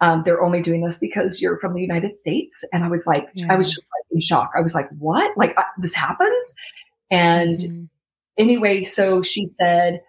[0.00, 2.64] Um they're only doing this because you're from the united states.
[2.72, 3.74] And i was like i was Yeah.
[3.74, 4.50] just like in shock.
[4.56, 5.30] I was like what?
[5.38, 6.54] Like uh, this happens?
[7.12, 7.88] And Mhm.
[8.40, 10.00] Anyway so she said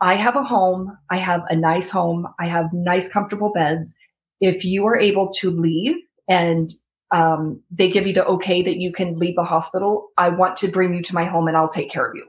[0.00, 0.96] i have a home.
[1.10, 2.26] I have a nice home.
[2.40, 3.94] I have nice comfortable beds.
[4.40, 5.94] If you are able to leave
[6.28, 6.68] and
[7.12, 10.68] um, they give you the okay that you can leave the hospital i want to
[10.68, 12.26] bring you to my home and i'll take care of you.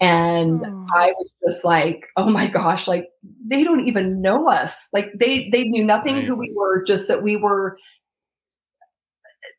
[0.00, 0.86] And Aw.
[0.94, 3.06] i was just like oh my gosh like
[3.50, 4.88] they don't even know us.
[4.92, 6.26] Like they they knew nothing Right.
[6.26, 7.76] who we were just that we were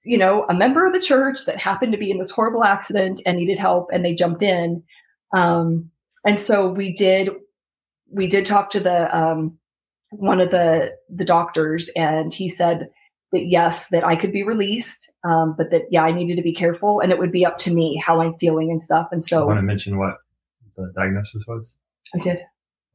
[0.05, 3.21] you know a member of the church that happened to be in this horrible accident
[3.25, 4.81] and needed help and they jumped in
[5.33, 5.89] um,
[6.25, 7.29] and so we did
[8.11, 9.57] we did talk to the um,
[10.11, 12.89] one of the the doctors and he said
[13.31, 16.53] that yes that i could be released um, but that yeah i needed to be
[16.53, 19.43] careful and it would be up to me how i'm feeling and stuff and so
[19.43, 20.15] I want to mention what
[20.75, 21.75] the diagnosis was.
[22.15, 22.39] i did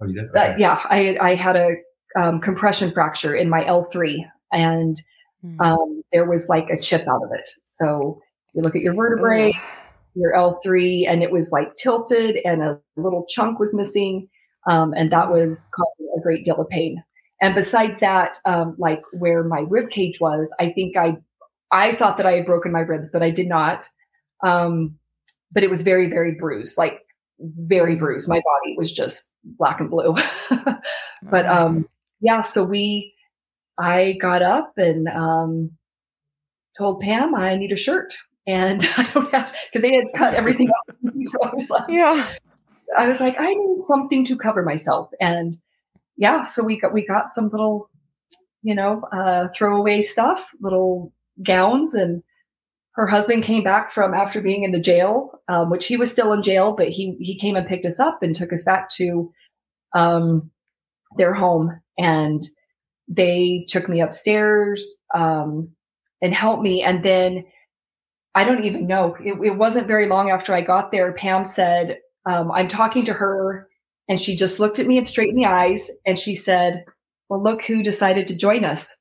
[0.00, 0.34] Oh, you did.
[0.36, 1.76] uh, yeah i i had a
[2.16, 4.18] um, compression fracture in my l3
[4.52, 5.00] and
[5.44, 5.60] Mm.
[5.60, 8.18] um, there was like a chip out of it so
[8.54, 9.78] you look at your vertebrae Ugh.
[10.14, 14.28] Your L3 and it was like tilted and a little chunk was missing.
[14.68, 17.02] Um, and that was causing a great deal of pain.
[17.42, 21.18] And besides that, um, like where my rib cage was, I think I,
[21.70, 23.88] I thought that I had broken my ribs, but I did not.
[24.42, 24.98] Um,
[25.52, 27.00] but it was very, very bruised, like
[27.38, 28.28] very bruised.
[28.28, 30.14] My body was just black and blue.
[31.22, 31.88] but um,
[32.20, 33.12] yeah, so we,
[33.78, 35.72] I got up and um,
[36.78, 38.14] told Pam I need a shirt,
[38.46, 40.96] and I don't have because they had cut everything off.
[41.22, 42.28] So I was like, yeah,
[42.98, 45.56] I was like, I need something to cover myself, and
[46.16, 47.88] yeah, so we got we got some little,
[48.62, 52.22] you know, uh, throwaway stuff, little gowns, and
[52.92, 56.32] her husband came back from after being in the jail, um, which he was still
[56.32, 59.32] in jail, but he he came and picked us up and took us back to
[59.94, 60.50] um,
[61.16, 62.46] their home, and
[63.08, 65.70] they took me upstairs um,
[66.20, 67.44] and helped me, and then.
[68.34, 69.16] I don't even know.
[69.20, 71.12] It, it wasn't very long after I got there.
[71.12, 73.68] Pam said, um, I'm talking to her
[74.08, 76.84] and she just looked at me and straight in the eyes and she said,
[77.28, 78.94] Well, look who decided to join us.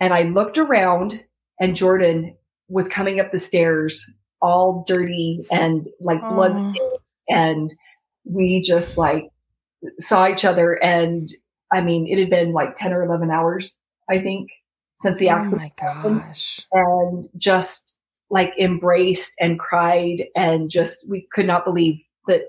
[0.00, 1.20] And I looked around
[1.60, 2.36] and Jordan
[2.68, 4.04] was coming up the stairs
[4.40, 6.98] all dirty and like blood stained.
[7.28, 7.72] And
[8.24, 9.28] we just like
[10.00, 10.72] saw each other.
[10.82, 11.32] And
[11.72, 13.76] I mean, it had been like 10 or 11 hours,
[14.10, 14.50] I think,
[15.00, 16.66] since the oh accident my gosh.
[16.72, 17.96] and just
[18.32, 22.42] like embraced and cried and just we could not believe that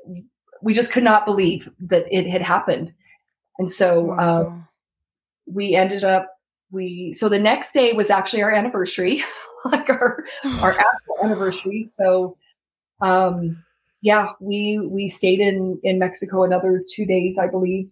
[0.64, 2.92] we just could not believe that it had happened
[3.60, 4.64] and so uh, Wow.
[5.46, 6.30] we ended up
[6.72, 9.22] we so the next day was actually our anniversary
[9.66, 10.24] like our
[10.62, 12.38] our actual anniversary so
[13.02, 13.62] um
[14.02, 17.90] yeah we we stayed in in mexico another two days i believe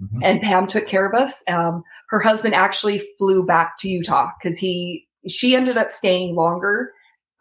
[0.00, 0.20] Mhm.
[0.22, 4.56] and pam took care of us um her husband actually flew back to utah because
[4.56, 6.92] he she ended up staying longer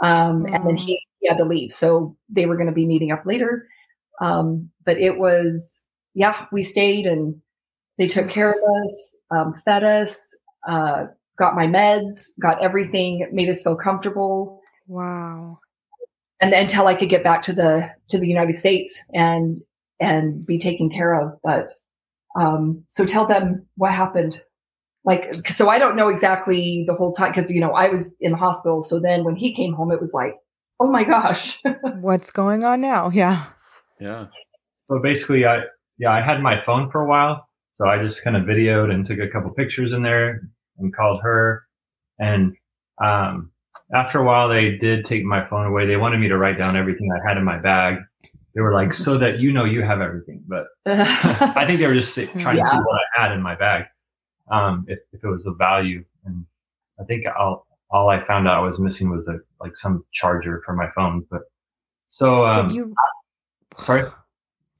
[0.02, 0.86] um and then Oh.
[0.86, 3.68] he, he had to leave so they were going to be meeting up later
[4.22, 5.84] um but it was
[6.14, 7.36] yeah we stayed and
[7.98, 10.38] they took care of us um, fed us
[10.68, 11.06] uh
[11.38, 15.60] got my meds got everything made us feel comfortable wow.
[16.42, 19.62] and until I could get back to the to the United States and
[20.00, 21.38] and be taken care of.
[21.44, 21.72] But
[22.40, 24.42] um, so tell them what happened.
[25.08, 28.34] Like, so I don't know exactly the whole time because you know I was in
[28.34, 28.84] the hospital.
[28.84, 30.36] So then when he came home, it was like,
[30.82, 31.58] oh my gosh,
[32.02, 33.10] What's going on now?
[33.10, 33.46] Yeah.
[34.02, 34.26] Yeah.
[34.92, 35.62] So basically, I
[35.98, 39.06] yeah, I had my phone for a while, so I just kind of videoed and
[39.06, 40.42] took a couple pictures in there
[40.78, 41.64] and called her.
[42.20, 42.54] And
[43.02, 43.52] um,
[43.96, 45.88] after a while, they did take my phone away.
[45.88, 47.96] They wanted me to write down everything I had in my bag.
[48.56, 50.44] They were like, so that you know you have everything.
[50.48, 53.56] But I think they were just si- trying to see what I had in my
[53.56, 53.86] bag,
[54.52, 56.04] um, if, if it was of value.
[56.26, 56.46] And
[57.00, 60.62] I think all all I found out I was missing was a like some charger
[60.66, 61.26] for my phone.
[61.30, 61.42] But
[62.10, 62.94] so um, but you
[63.80, 64.10] sorry.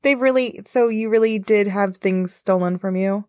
[0.04, 3.26] they really so you really did have things stolen from you?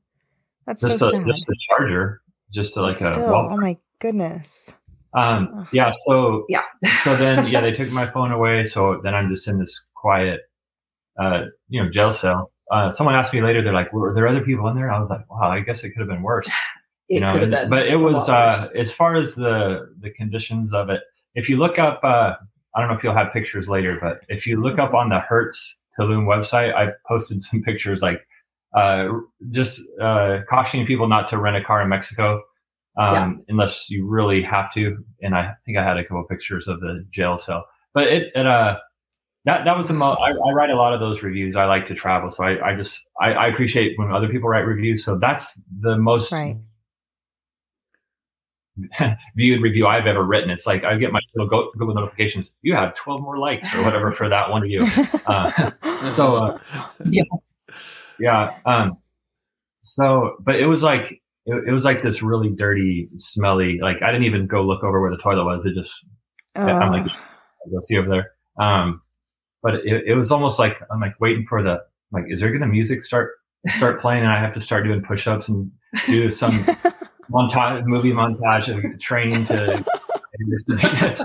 [0.67, 1.27] That's just so a sad.
[1.27, 2.21] just a charger,
[2.53, 3.51] just a, like But a Still, wall.
[3.53, 4.73] oh my goodness.
[5.15, 5.67] Um, Ugh.
[5.73, 5.93] yeah.
[6.07, 6.63] So Yeah.
[7.03, 8.65] so then yeah, they took my phone away.
[8.65, 10.41] So then I'm just in this quiet,
[11.19, 12.51] uh, you know, jail cell.
[12.71, 15.11] Uh, someone asked me later, they're like, "Were there other people in there?" I was
[15.11, 16.49] like, "Wow, I guess it could have been worse."
[17.09, 20.11] it you know, could have been but it was uh, as far as the the
[20.11, 21.01] conditions of it.
[21.35, 22.35] If you look up, uh,
[22.75, 25.21] I don't know if you'll have pictures later, but if you look up on the
[25.21, 28.21] Hertz Tulum website, I posted some pictures like
[28.77, 29.09] uh,
[29.51, 32.43] just uh, cautioning people not to rent a car in Mexico
[32.99, 35.03] um, unless you really have to.
[35.23, 37.65] And I think I had a couple pictures of the jail cell,
[37.95, 38.79] but it, it uh,
[39.49, 40.19] that that was the most.
[40.21, 41.57] I, I write a lot of those reviews.
[41.57, 44.67] I like to travel, so I, I just I, I appreciate when other people write
[44.67, 45.03] reviews.
[45.03, 46.59] So that's the most Right.
[49.37, 50.51] viewed review I've ever written.
[50.51, 52.53] It's like I get my little go Google notifications.
[52.61, 54.87] You have 12 more likes or whatever for that one review.
[55.27, 55.71] Uh,
[56.11, 56.59] so uh,
[58.19, 58.97] yeah, um,
[59.83, 63.79] so but it was like it, it was like this really dirty, smelly.
[63.81, 65.65] Like I didn't even go look over where the toilet was.
[65.65, 66.05] It just
[66.55, 67.11] I'm like, Ugh.
[67.65, 68.33] I'll go see over there.
[68.65, 69.01] Um,
[69.63, 71.83] but it, it was almost like I'm like waiting for the
[72.13, 73.33] like, is there gonna music start
[73.69, 75.71] start playing and I have to start doing push ups and
[76.07, 76.53] do some
[77.31, 79.85] montage movie montage of training to.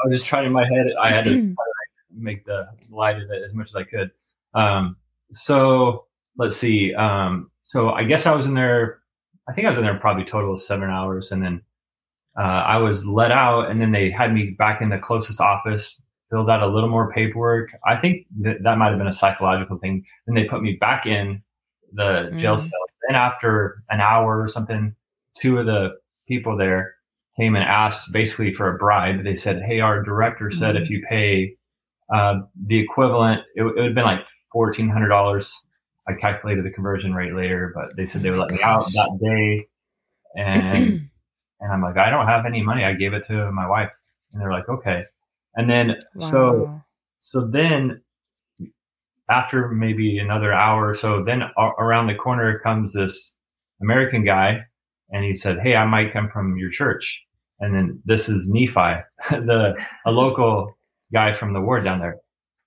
[0.00, 0.86] I was just trying in my head.
[1.00, 1.54] I had to
[2.14, 4.10] make the light of it as much as I could.
[4.54, 4.96] Um,
[5.32, 6.06] so
[6.36, 6.94] let's see.
[6.94, 9.00] Um, so I guess I was in there.
[9.48, 11.62] I think I was in there probably total of seven hours, and then
[12.38, 16.02] uh, I was let out, and then they had me back in the closest office,
[16.30, 17.70] filled out a little more paperwork.
[17.86, 20.04] I think that that might have been a psychological thing.
[20.26, 21.42] Then they put me back in
[21.92, 22.60] the jail Mm.
[22.60, 22.80] cell.
[23.08, 24.94] Then after an hour or something,
[25.36, 25.96] two of the
[26.28, 26.94] people there
[27.36, 29.24] came and asked basically for a bribe.
[29.24, 31.56] They said, "Hey, our director said if you pay
[32.12, 35.58] uh, the equivalent, it, it would have been like fourteen hundred dollars."
[36.08, 39.18] I calculated the conversion rate later, but they said they would let me out that
[39.20, 39.66] day,
[40.36, 41.08] and
[41.62, 42.84] And I'm like, I don't have any money.
[42.84, 43.90] I gave it to my wife.
[44.32, 45.04] And they're like, okay.
[45.56, 46.84] And then, so, Wow.
[47.20, 48.02] so then
[49.28, 53.32] after maybe another hour or so, then a- around the corner comes this
[53.80, 54.60] American guy
[55.10, 57.18] and he said, Hey, I might come from your church.
[57.60, 59.74] And then this is Nephi, the,
[60.06, 60.76] a local
[61.12, 62.16] guy from the ward down there.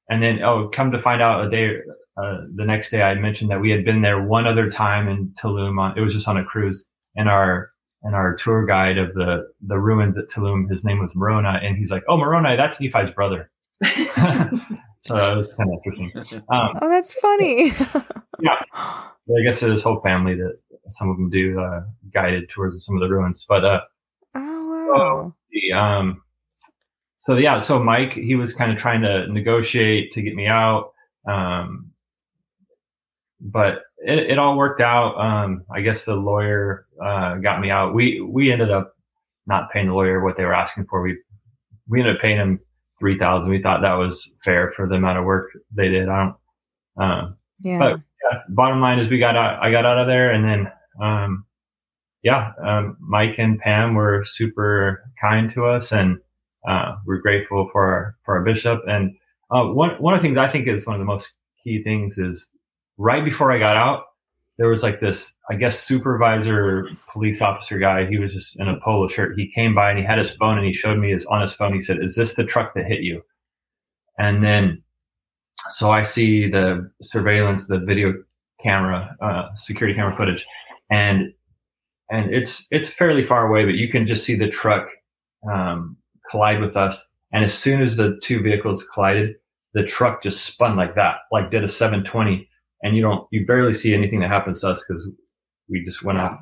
[0.09, 1.77] And then, oh, come to find out a day,
[2.17, 5.33] uh, the next day I mentioned that we had been there one other time in
[5.41, 7.71] Tulum on, it was just on a cruise and our,
[8.03, 11.65] and our tour guide of the, the ruins at Tulum, his name was Moroni.
[11.65, 13.49] And he's like, Oh, Moroni, that's Nephi's brother.
[13.83, 16.43] so it was kind of interesting.
[16.49, 17.71] Um, Oh, that's funny.
[18.41, 18.61] Yeah.
[19.27, 20.57] but I guess there's this whole family that
[20.89, 21.81] some of them do uh,
[22.13, 23.45] guided tours of some of the ruins.
[23.47, 23.81] But uh,
[24.35, 25.33] oh wow.
[25.51, 26.21] the um,
[27.19, 30.91] so yeah, so Mike he was kind of trying to negotiate to get me out,
[31.27, 31.91] um,
[33.39, 35.15] but it, it all worked out.
[35.17, 37.93] Um, I guess the lawyer uh, got me out.
[37.93, 38.93] We we ended up
[39.45, 41.01] not paying the lawyer what they were asking for.
[41.01, 41.17] We
[41.87, 42.59] we ended up paying him
[42.99, 43.51] three thousand.
[43.51, 46.09] We thought that was fair for the amount of work they did.
[46.09, 46.35] I don't.
[46.95, 47.79] Um, Yeah.
[47.79, 50.71] but yeah, bottom line is we got out, I got out of there and then,
[51.01, 51.45] um,
[52.21, 56.19] yeah, um, Mike and Pam were super kind to us and,
[56.67, 58.81] uh, we're grateful for our, for our bishop.
[58.87, 59.15] And,
[59.51, 62.17] uh, one, one of the things I think is one of the most key things
[62.17, 62.47] is
[62.97, 64.03] right before I got out,
[64.57, 68.05] there was like this, I guess, supervisor, police officer guy.
[68.05, 69.37] He was just in a polo shirt.
[69.37, 71.53] He came by and he had his phone and he showed me his on his
[71.53, 71.73] phone.
[71.73, 73.23] He said, "Is this the truck that hit you?"
[74.19, 74.83] And then,
[75.69, 78.13] so I see the surveillance, the video
[78.61, 80.45] camera, uh, security camera footage,
[80.91, 81.33] and
[82.11, 84.87] and it's it's fairly far away, but you can just see the truck
[85.51, 85.97] um,
[86.29, 87.07] collide with us.
[87.31, 89.35] And as soon as the two vehicles collided,
[89.73, 92.47] the truck just spun like that, like did a 720
[92.83, 95.07] and you don't you barely see anything that happens to us because
[95.69, 96.39] we just went off.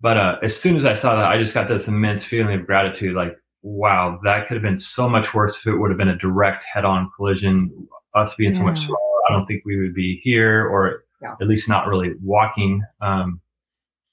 [0.00, 2.66] But uh, as soon as I saw that, I just got this immense feeling of
[2.66, 3.16] gratitude.
[3.16, 6.18] Like, wow, that could have been so much worse if it would have been a
[6.18, 7.88] direct head-on collision.
[8.14, 8.98] Us being so much smaller,
[9.28, 11.34] I don't think we would be here, or Yeah.
[11.40, 12.82] at least not really walking.
[13.00, 13.40] Um,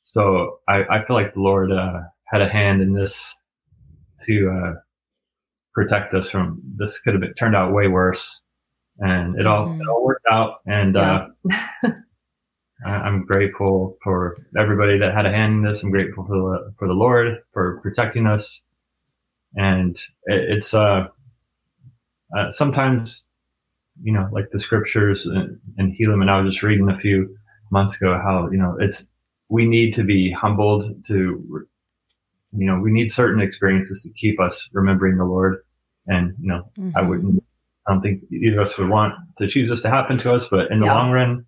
[0.03, 3.35] so I, I feel like the Lord uh, had a hand in this
[4.27, 4.73] to uh,
[5.73, 6.99] protect us from this.
[6.99, 8.41] Could have been, turned out way worse,
[8.99, 9.81] and it all Mhm.
[9.81, 10.59] it all worked out.
[10.65, 11.27] And uh,
[12.85, 15.81] I- I'm grateful for everybody that had a hand in this.
[15.83, 18.61] I'm grateful for the for the Lord for protecting us,
[19.55, 21.07] and it, it's uh,
[22.37, 23.23] uh, sometimes,
[24.03, 27.35] you know, like the scriptures and, in Helaman, and I was just reading a few
[27.71, 29.07] months ago how you know it's
[29.49, 31.13] we need to be humbled to,
[32.57, 35.57] you know, we need certain experiences to keep us remembering the Lord,
[36.07, 37.07] and you know, I Mhm.
[37.09, 37.43] wouldn't.
[37.87, 40.47] I don't think either of us would want to choose this to happen to us,
[40.49, 40.95] but in the Yeah.
[40.95, 41.45] long run,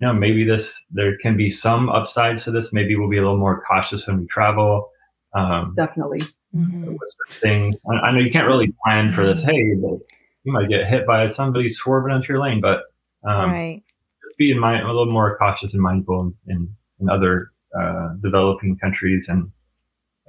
[0.00, 2.72] you know, maybe this there can be some upsides to this.
[2.72, 4.90] Maybe we'll be a little more cautious when we travel.
[5.34, 6.20] Um, Definitely.
[6.56, 6.86] Mhm.
[6.86, 6.98] with
[7.28, 7.76] certain things.
[7.90, 9.42] I, I know you can't really plan for this.
[9.42, 9.98] Hey, but
[10.44, 12.84] you might get hit by somebody swerving into your lane, but
[13.24, 13.82] um, right.
[14.24, 18.78] just be in mind, a little more cautious and mindful in, in other uh, developing
[18.78, 19.28] countries.
[19.28, 19.50] And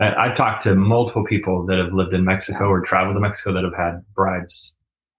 [0.02, 3.54] I, I've talked to multiple people that have lived in Mexico or traveled to Mexico
[3.54, 4.74] that have had bribes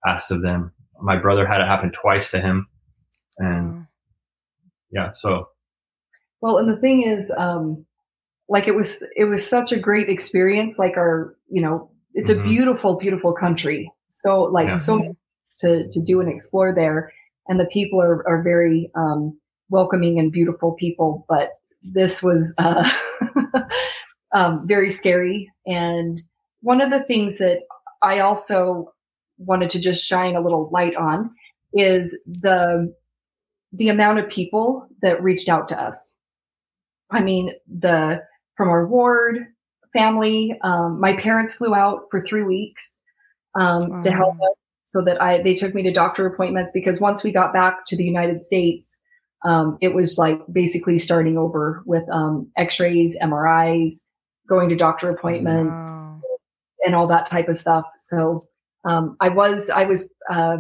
[0.07, 0.73] asked of them.
[1.01, 2.67] My brother had it happen twice to him.
[3.39, 3.87] And Wow.
[4.91, 5.49] yeah, so
[6.43, 7.85] Well, and the thing is, um,
[8.49, 10.79] like it was, it was such a great experience.
[10.79, 12.45] Like our, you know, it's a Mhm.
[12.45, 13.93] beautiful, beautiful country.
[14.11, 14.79] So like Yeah.
[14.79, 15.17] so much
[15.59, 17.13] to, to do and explore there.
[17.49, 19.39] And the people are, are very, um,
[19.69, 21.25] welcoming and beautiful people.
[21.29, 21.51] But
[21.83, 22.89] this was, uh,
[24.33, 25.51] um, very scary.
[25.67, 26.21] And
[26.63, 27.61] one of the things that
[28.03, 28.93] I also
[29.41, 31.31] wanted to just shine a little light on
[31.73, 32.95] is the,
[33.73, 36.15] the amount of people that reached out to us.
[37.11, 38.23] I mean, the
[38.57, 39.39] from our ward
[39.93, 42.97] family, um, my parents flew out for three weeks
[43.55, 47.23] um, to help us, so that I they took me to doctor appointments because once
[47.25, 48.99] we got back to the United States,
[49.45, 53.95] um, it was like basically starting over with um, X-rays, MRIs,
[54.49, 56.21] going to doctor appointments Wow.
[56.85, 57.87] and all that type of stuff.
[57.99, 58.47] So
[58.85, 60.59] um, I was I was uh,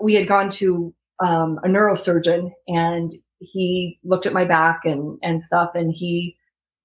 [0.00, 0.94] we had gone to
[1.24, 6.36] um, a neurosurgeon and he looked at my back and and stuff and he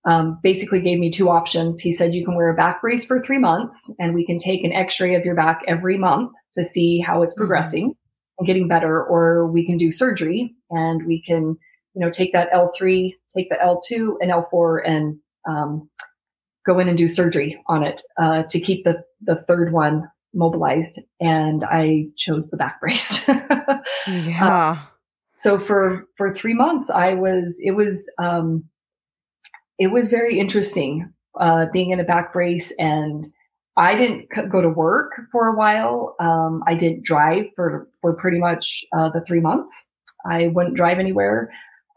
[0.05, 1.81] um, basically gave me two options.
[1.81, 4.63] He said you can wear a back brace for three months and we can take
[4.63, 7.37] an X-ray of your back every month to see how it's Mhm.
[7.37, 7.95] progressing
[8.37, 11.57] and getting better, or we can do surgery and we can
[11.95, 15.89] you know take that L3, take the L2 and L4 and um,
[16.65, 20.99] go in and do surgery on it uh, to keep the the third one mobilized.
[21.19, 23.27] And I chose the back brace.
[24.07, 24.83] Yeah.
[25.35, 28.63] so for for three months, I was it was um,
[29.77, 33.27] it was very interesting uh, being in a back brace and
[33.79, 36.15] I didn't c- go to work for a while.
[36.19, 39.85] Um, I didn't drive for, for pretty much uh, the three months.
[40.29, 41.49] I wouldn't drive anywhere.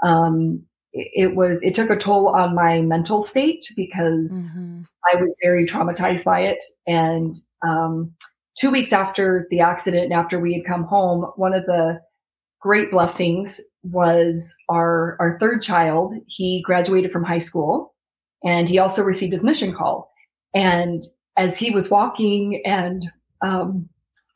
[0.04, 0.62] Um,
[0.92, 4.82] it, it, was, it took a toll on my mental state because mm-hmm.
[5.12, 6.62] I was very traumatized by it.
[6.86, 7.34] And
[7.66, 8.12] um,
[8.58, 12.00] two weeks after the accident and after we had come home, one of the
[12.60, 16.14] great blessings was our, our third child.
[16.26, 17.94] He graduated from high school
[18.44, 20.12] and he also received his mission call.
[20.54, 21.04] And
[21.36, 23.06] as he was walking and
[23.42, 23.88] um,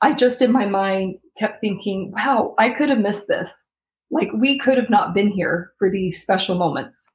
[0.02, 3.66] I just in my mind kept thinking, wow, I could have missed this.
[4.10, 7.08] Like we could have not been here for these special moments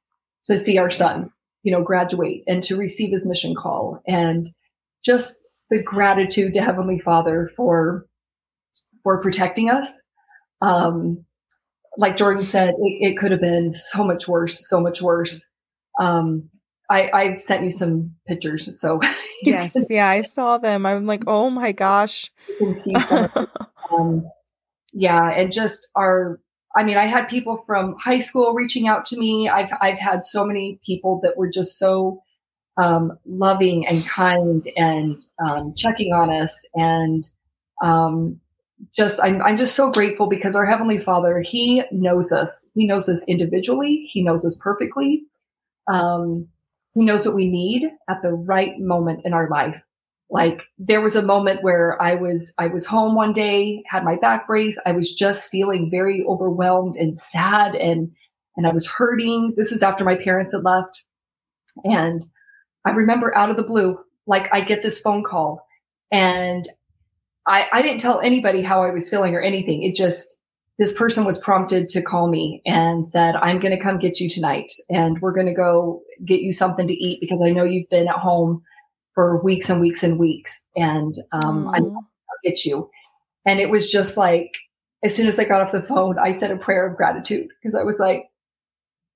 [0.46, 1.30] to see our son,
[1.62, 4.48] you know, graduate and to receive his mission call and
[5.04, 8.06] just the gratitude to Heavenly Father for
[9.02, 10.02] for protecting us.
[10.60, 11.24] Um,
[11.96, 15.44] like Jordan said, it, it, could have been so much worse, so much worse.
[15.98, 16.50] Um,
[16.88, 19.00] I, I sent you some pictures, so
[19.42, 20.84] yes, can, yeah, I saw them.
[20.84, 22.30] I'm like, oh my gosh.
[23.92, 24.22] um,
[24.92, 26.38] yeah, and just our.
[26.76, 29.48] I mean, I had people from high school reaching out to me.
[29.48, 32.22] I've I've had so many people that were just so
[32.82, 37.28] um, loving and kind and um, checking on us and
[37.82, 38.40] um,
[38.92, 42.70] just I'm, I'm just so grateful because our heavenly father he knows us.
[42.74, 44.08] He knows us individually.
[44.12, 45.22] He knows us perfectly.
[45.86, 46.48] Um,
[46.94, 49.80] he knows what we need at the right moment in our life.
[50.28, 54.16] Like there was a moment where i was i was home one day had my
[54.16, 54.78] back brace.
[54.84, 58.10] I was just feeling very overwhelmed and sad and
[58.56, 59.54] and i was hurting.
[59.56, 61.04] This was after my parents had left.
[61.84, 62.26] And
[62.84, 65.66] I remember out of the blue, like I get this phone call
[66.10, 66.68] and
[67.46, 69.82] I, I didn't tell anybody how I was feeling or anything.
[69.82, 70.38] It just,
[70.78, 74.28] this person was prompted to call me and said, I'm going to come get you
[74.28, 77.90] tonight and we're going to go get you something to eat because I know you've
[77.90, 78.62] been at home
[79.14, 82.04] for weeks and weeks and weeks and um, i will
[82.44, 82.88] get you.
[83.44, 84.52] And it was just like,
[85.04, 87.74] as soon as I got off the phone, I said a prayer of gratitude because
[87.74, 88.24] I was like,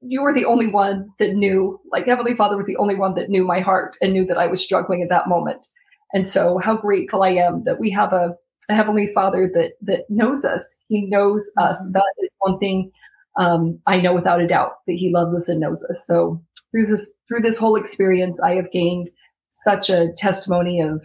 [0.00, 3.30] you were the only one that knew, like Heavenly Father was the only one that
[3.30, 5.66] knew my heart and knew that I was struggling at that moment.
[6.12, 8.36] And so how grateful I am that we have a,
[8.68, 10.76] a Heavenly Father that, that knows us.
[10.88, 11.80] He knows us.
[11.82, 11.92] Mm-hmm.
[11.92, 12.90] That is one thing,
[13.38, 16.06] um, I know without a doubt that he loves us and knows us.
[16.06, 19.10] So through this, through this whole experience, I have gained
[19.50, 21.02] such a testimony of,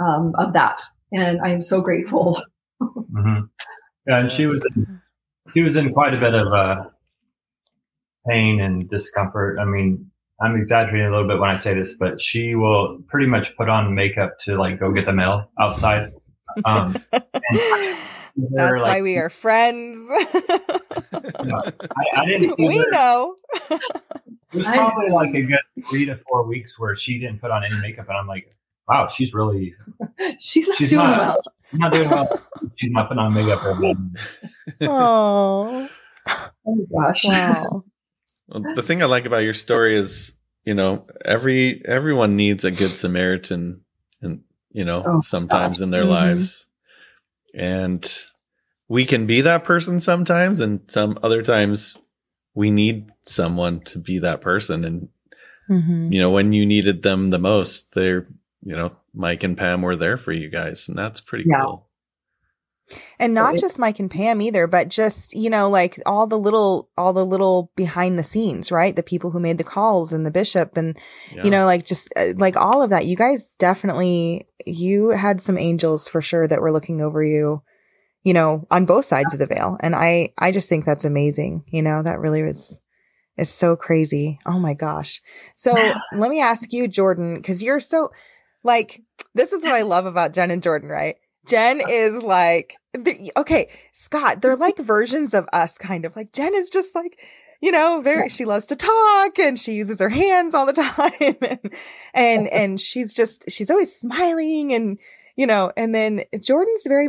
[0.00, 0.82] um, of that.
[1.12, 2.42] And I am so grateful.
[2.80, 3.44] mm-hmm.
[4.06, 5.00] Yeah, and she was in,
[5.52, 6.84] she was in quite a bit of uh,
[8.28, 9.58] pain and discomfort.
[9.58, 10.10] I mean,
[10.42, 13.68] I'm exaggerating a little bit when I say this, but she will pretty much put
[13.68, 16.12] on makeup to like go get the mail outside.
[16.64, 16.96] Um,
[18.36, 19.98] That's like, why we are friends.
[20.10, 21.72] I,
[22.16, 22.90] I, didn't see We her.
[22.90, 23.36] know.
[23.70, 23.80] it
[24.52, 25.58] was probably like a good
[25.88, 28.46] three to four weeks where she didn't put on any makeup, and I'm like,
[28.88, 29.74] wow, she's really
[30.38, 31.42] she's not she's doing not, well.
[31.74, 32.40] Not doing well.
[32.76, 33.60] She's not putting on makeup.
[34.82, 35.88] Oh.
[36.66, 37.24] Oh gosh.
[37.24, 37.84] Wow.
[38.50, 40.34] Well, the thing I like about your story is,
[40.64, 43.82] you know, every everyone needs a good Samaritan,
[44.20, 44.42] and
[44.72, 46.10] you know, oh, sometimes in their mm-hmm.
[46.10, 46.66] lives,
[47.54, 48.12] and
[48.88, 51.96] we can be that person sometimes, and some other times
[52.54, 54.84] we need someone to be that person.
[54.84, 55.08] And
[55.68, 56.12] mm-hmm.
[56.12, 58.26] you know, when you needed them the most, they're
[58.62, 61.62] you know, Mike and Pam were there for you guys, and that's pretty yeah.
[61.62, 61.86] cool.
[63.18, 66.88] And not just Mike and Pam either, but just, you know, like all the little,
[66.96, 68.94] all the little behind the scenes, right?
[68.94, 70.98] The people who made the calls and the bishop and,
[71.34, 71.44] yeah.
[71.44, 73.06] you know, like just uh, like all of that.
[73.06, 77.62] You guys definitely, you had some angels for sure that were looking over you,
[78.22, 79.76] you know, on both sides of the veil.
[79.80, 81.64] And I, I just think that's amazing.
[81.68, 82.80] You know, that really was,
[83.36, 84.38] is so crazy.
[84.46, 85.22] Oh my gosh.
[85.54, 85.72] So
[86.12, 88.10] let me ask you, Jordan, cause you're so
[88.62, 89.02] like,
[89.34, 91.16] this is what I love about Jen and Jordan, right?
[91.46, 92.76] Jen is like,
[93.36, 97.20] okay, Scott, they're like versions of us, kind of like Jen is just like,
[97.60, 101.36] you know, very, she loves to talk and she uses her hands all the time.
[101.40, 101.74] And,
[102.14, 104.98] and, and she's just, she's always smiling and,
[105.36, 107.08] you know, and then Jordan's very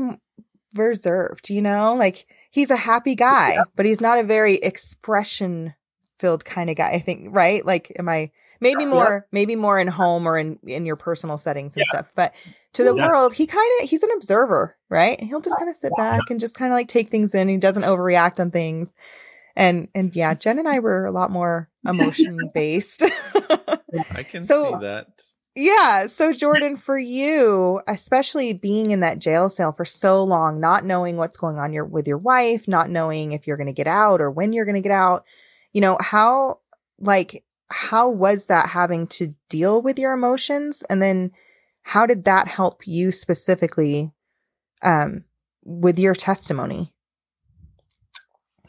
[0.76, 5.74] reserved, you know, like he's a happy guy, but he's not a very expression
[6.18, 7.66] filled kind of guy, I think, right?
[7.66, 11.76] Like, am I, maybe more, maybe more in home or in, in your personal settings
[11.76, 12.00] and yeah.
[12.00, 12.34] stuff, but
[12.74, 13.08] to the yeah.
[13.08, 15.22] world, he kind of he's an observer, right?
[15.22, 17.50] He'll just uh, kind of sit back and just kind of like take things in.
[17.50, 18.94] He doesn't overreact on things.
[19.56, 23.04] And and yeah, Jen and I were a lot more emotion based.
[23.36, 25.08] I can so, see that.
[25.54, 26.08] Yeah.
[26.08, 31.18] So Jordan, for you, especially being in that jail cell for so long, not knowing
[31.18, 34.22] what's going on your with your wife, not knowing if you're going to get out
[34.22, 35.26] or when you're going to get out,
[35.74, 36.60] you know, how
[37.00, 40.84] like how was that having to deal with your emotions?
[40.90, 41.32] And then
[41.84, 44.12] how did that help you specifically
[44.82, 45.24] um,
[45.64, 46.94] with your testimony?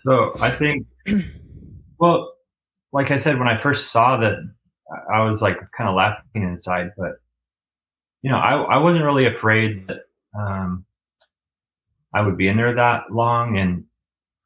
[0.04, 0.86] So I think,
[1.98, 2.32] well,
[2.92, 4.34] like I said, when I first saw that,
[5.12, 7.12] I was like kind of laughing inside, but
[8.22, 9.98] you know, I, I wasn't really afraid that,
[10.38, 10.84] um,
[12.14, 13.58] I would be in there that long.
[13.58, 13.84] And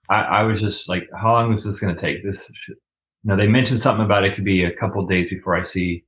[0.08, 2.24] I, I was just like, how long is this going to take?
[2.24, 2.76] This, should,
[3.24, 6.04] you know, they mentioned something about it could be a couple days before I see,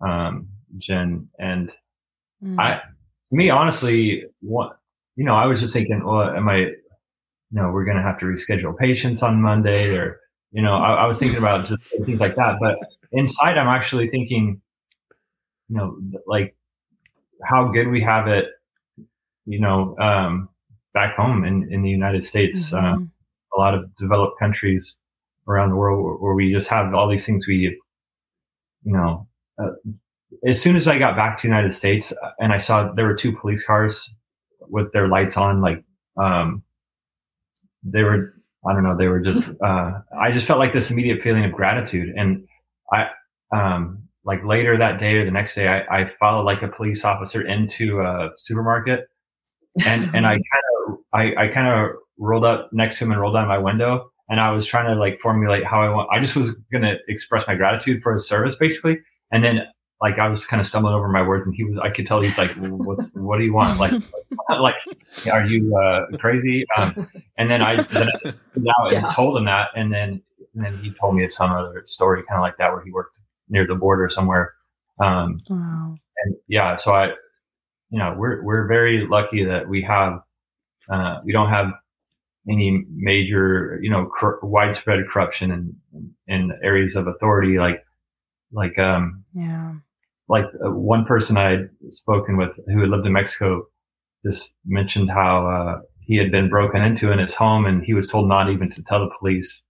[0.00, 0.48] um,
[0.78, 1.74] Jen and
[2.42, 2.58] mm.
[2.58, 2.80] I,
[3.30, 4.78] me, honestly, what,
[5.16, 6.76] you know, I was just thinking, well, am I, you
[7.50, 10.20] know, we're going to have to reschedule patients on Monday or,
[10.52, 12.58] you know, I, I was thinking about just things like that.
[12.60, 12.78] But
[13.12, 14.60] inside, I'm actually thinking,
[15.68, 16.54] you know, like
[17.44, 18.46] how good we have it,
[19.46, 20.48] you know, um,
[20.94, 22.70] back home in, in the United States.
[22.70, 23.02] Mm-hmm.
[23.02, 23.06] Uh,
[23.54, 24.96] a lot of developed countries
[25.48, 27.78] around the world where, where, we just have all these things we,
[28.84, 29.26] you know,
[29.58, 29.72] uh,
[30.46, 33.06] as soon as I got back to the United States uh, and I saw there
[33.06, 34.08] were two police cars
[34.60, 35.84] with their lights on, like,
[36.20, 36.62] um,
[37.82, 38.34] they were,
[38.66, 41.52] I don't know, they were just, uh, I just felt like this immediate feeling of
[41.52, 42.14] gratitude.
[42.16, 42.46] And
[42.92, 43.08] I,
[43.54, 47.04] um, like later that day or the next day, I, I followed like a police
[47.04, 49.08] officer into a supermarket
[49.84, 50.42] and, and I kind
[50.86, 54.10] of, I, I kind of rolled up next to him and rolled down my window.
[54.28, 56.96] And I was trying to like formulate how I want, I just was going to
[57.08, 58.98] express my gratitude for his service basically.
[59.32, 59.62] And then
[60.02, 61.78] like I was kind of stumbling over my words, and he was.
[61.78, 63.78] I could tell he's like, "What's what do you want?
[63.78, 63.92] Like,
[64.50, 64.74] like,
[65.32, 68.08] are you uh, crazy?" Um, and then I then
[68.56, 69.08] now yeah.
[69.10, 70.20] told him that, and then
[70.54, 73.20] and then he told me some other story, kind of like that, where he worked
[73.48, 74.54] near the border somewhere.
[75.00, 75.94] Um, wow.
[76.24, 77.12] And yeah, so I,
[77.90, 80.20] you know, we're we're very lucky that we have
[80.90, 81.72] uh, we don't have
[82.50, 87.84] any major, you know, cor- widespread corruption in in areas of authority like
[88.52, 89.74] like um yeah
[90.28, 93.64] like uh, one person I had spoken with who had lived in Mexico
[94.24, 98.06] just mentioned how uh, he had been broken into in his home and he was
[98.06, 99.62] told not even to tell the police.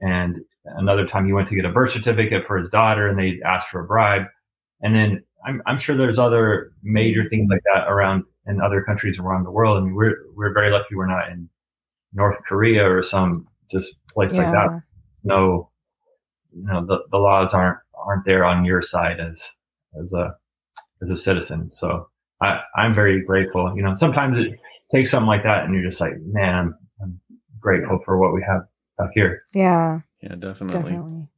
[0.00, 3.40] And another time he went to get a birth certificate for his daughter and they
[3.46, 4.22] asked for a bribe.
[4.82, 9.18] And then I'm, I'm sure there's other major things like that around in other countries
[9.18, 9.78] around the world.
[9.78, 11.48] I mean, we're, we're very lucky we're not in
[12.12, 14.42] North Korea or some just place yeah.
[14.42, 14.82] like that.
[15.22, 15.70] No,
[16.52, 19.50] you know, the, the laws aren't, aren't there on your side as
[20.02, 20.34] as a
[21.02, 21.70] as a citizen.
[21.70, 22.08] So
[22.40, 23.72] I, I'm very grateful.
[23.76, 24.58] You know, sometimes it
[24.90, 27.20] takes something like that and you're just like, man, I'm, I'm
[27.58, 28.62] grateful for what we have
[28.98, 29.42] back here.
[29.54, 30.00] Yeah.
[30.22, 30.92] Yeah, definitely.
[30.92, 31.28] Definitely.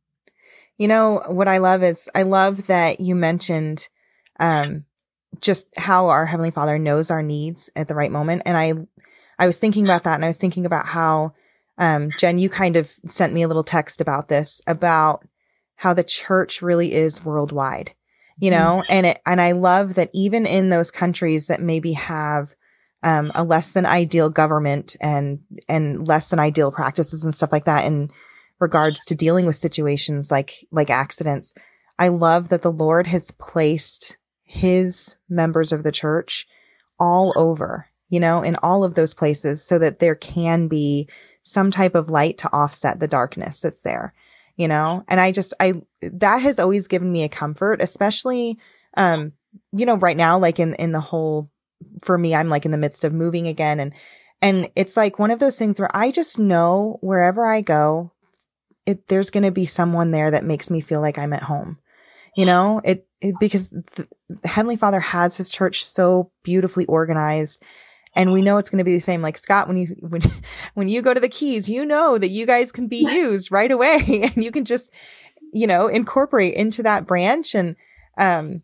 [0.78, 3.88] You know, what I love is I love that you mentioned
[4.40, 4.84] um
[5.40, 8.74] just how our heavenly father knows our needs at the right moment and I
[9.38, 11.34] I was thinking about that and I was thinking about how
[11.78, 15.26] um Jen you kind of sent me a little text about this about
[15.76, 17.94] how the church really is worldwide
[18.40, 18.58] you mm-hmm.
[18.58, 22.54] know, and it, and I love that even in those countries that maybe have,
[23.02, 27.64] um, a less than ideal government and, and less than ideal practices and stuff like
[27.64, 28.10] that in
[28.60, 31.52] regards to dealing with situations like, like accidents.
[31.98, 36.46] I love that the Lord has placed his members of the church
[36.98, 41.08] all over, you know, in all of those places so that there can be
[41.42, 44.14] some type of light to offset the darkness that's there
[44.56, 45.04] you know?
[45.08, 48.58] And I just, I, that has always given me a comfort, especially,
[48.96, 49.32] um,
[49.72, 51.50] you know, right now, like in, in the whole,
[52.02, 53.80] for me, I'm like in the midst of moving again.
[53.80, 53.92] And,
[54.40, 58.12] and it's like one of those things where I just know wherever I go,
[58.86, 61.78] it, there's going to be someone there that makes me feel like I'm at home.
[62.36, 64.08] You know, it, it because the
[64.44, 67.62] Heavenly Father has his church so beautifully organized
[68.14, 69.22] and we know it's going to be the same.
[69.22, 70.22] Like Scott, when you when
[70.74, 73.70] when you go to the keys, you know that you guys can be used right
[73.70, 74.92] away, and you can just
[75.52, 77.54] you know incorporate into that branch.
[77.54, 77.76] And
[78.18, 78.62] um,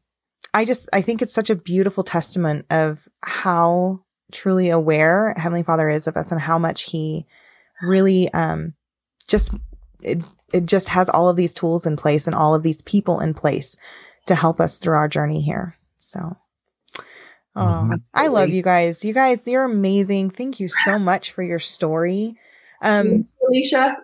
[0.55, 4.01] I just I think it's such a beautiful testament of how
[4.33, 7.27] truly aware Heavenly Father is of us and how much He
[7.81, 8.75] really um
[9.29, 9.55] just
[10.03, 10.23] it,
[10.53, 13.35] it just has all of these tools in place and all of these people in
[13.35, 13.77] place
[14.27, 15.77] to help us through our journey here.
[15.99, 16.37] So
[17.59, 17.95] Oh, mm-hmm.
[18.15, 19.05] I love you guys.
[19.05, 20.31] You guys, you're amazing.
[20.31, 22.37] Thank you so much for your story.
[22.81, 23.97] Um, Alisha.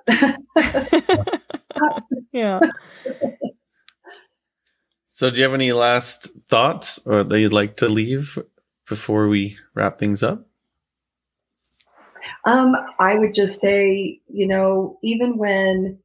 [2.33, 2.61] yeah.
[5.17, 8.37] So, do you have any last thoughts or that you'd like to leave
[8.89, 10.45] before we wrap things up?
[12.45, 16.01] Um, I would just say, you know, even when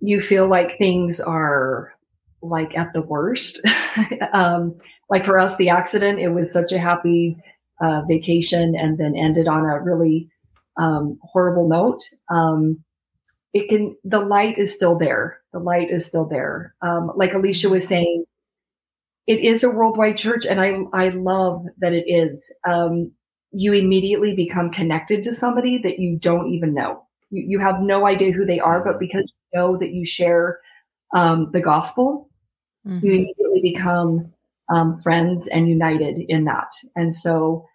[0.00, 1.94] you feel like things are
[2.42, 3.62] like at the worst,
[4.34, 4.76] um,
[5.08, 7.36] like for us, the accident, it was such a happy
[7.80, 10.28] uh, vacation and then ended on a really
[10.78, 12.02] um, horrible note.
[12.30, 12.82] Um,
[13.52, 15.40] it can, the light is still there.
[15.52, 16.74] The light is still there.
[16.82, 18.24] Um, like Alisha was saying,
[19.26, 22.48] it is a worldwide church, and I I love that it is.
[22.68, 23.10] Um,
[23.50, 27.02] you immediately become connected to somebody that you don't even know.
[27.30, 30.60] You, you have no idea who they are, but because you know that you share
[31.14, 32.28] um, the gospel,
[32.86, 33.02] Mhm.
[33.02, 34.32] you immediately become
[34.72, 36.72] um, friends and united in that.
[36.94, 37.66] And so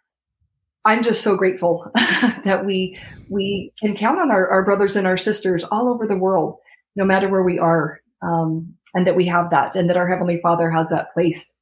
[0.86, 2.98] I'm just so grateful that we
[3.30, 6.58] we can count on our, our brothers and our sisters all over the world,
[6.96, 10.40] no matter where we are, um, and that we have that, and that our Heavenly
[10.42, 11.56] Father has that placed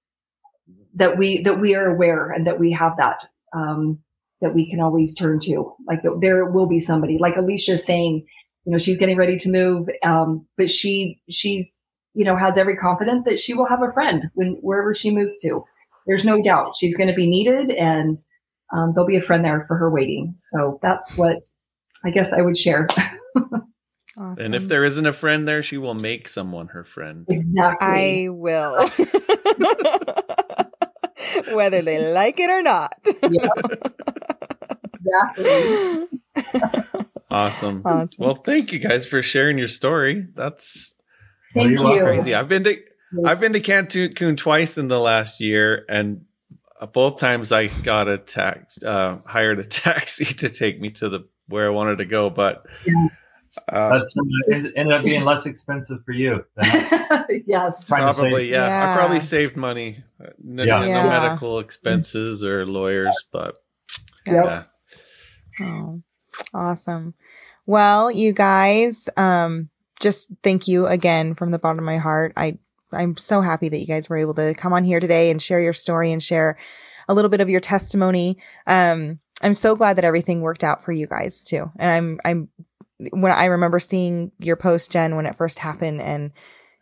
[0.96, 4.00] that we that we are aware and that we have that um,
[4.42, 5.74] that we can always turn to.
[5.88, 8.26] Like there will be somebody, like Alisha saying,
[8.66, 11.80] you know, she's getting ready to move, um, but she she's
[12.14, 15.40] you know has every confidence that she will have a friend when wherever she moves
[15.40, 15.64] to.
[16.08, 18.20] There's no doubt she's going to be needed, and
[18.74, 20.36] um, there'll be a friend there for her waiting.
[20.38, 21.38] So that's what
[22.04, 22.88] I guess I would share.
[24.20, 27.26] And if there isn't a friend there, she will make someone her friend.
[27.30, 28.26] exactly.
[28.26, 28.90] I will.
[31.54, 32.96] Whether they like it or not.
[34.94, 36.08] exactly.
[37.32, 37.82] Awesome.
[37.86, 38.10] Awesome.
[38.18, 40.28] Well, thank you guys for sharing your story.
[40.36, 40.99] That's Well,
[41.54, 42.02] Thank you're you.
[42.04, 42.34] crazy.
[42.36, 42.78] I've been to
[43.26, 46.26] I've been to Cancun twice in the last year, and
[46.94, 51.28] both times I got a tax, uh, hired a taxi to take me to the
[51.48, 52.30] where I wanted to go.
[52.30, 53.20] But Yes.
[53.68, 54.16] uh, That's
[54.66, 56.46] it ended up being less expensive for you.
[56.56, 56.94] Than us.
[57.48, 57.90] yes.
[57.90, 60.04] Probably save- yeah, I probably saved money.
[60.24, 60.86] Uh, No, Yeah.
[60.86, 63.56] no medical expenses or lawyers, but
[64.28, 64.46] Yep.
[64.46, 64.64] yeah.
[65.62, 66.02] Oh,
[66.54, 67.16] awesome.
[67.66, 69.70] Well, you guys, um,
[70.00, 72.34] just thank you again from the bottom of my heart.
[72.38, 72.58] I,
[72.92, 75.62] I'm so happy that you guys were able to come on here today and share
[75.62, 76.58] your story and share
[77.08, 78.38] a little bit of your testimony.
[78.68, 81.72] Um, I'm so glad that everything worked out for you guys too.
[81.78, 82.50] And I'm, I'm,
[83.12, 86.32] when I remember seeing your post, Jen, when it first happened and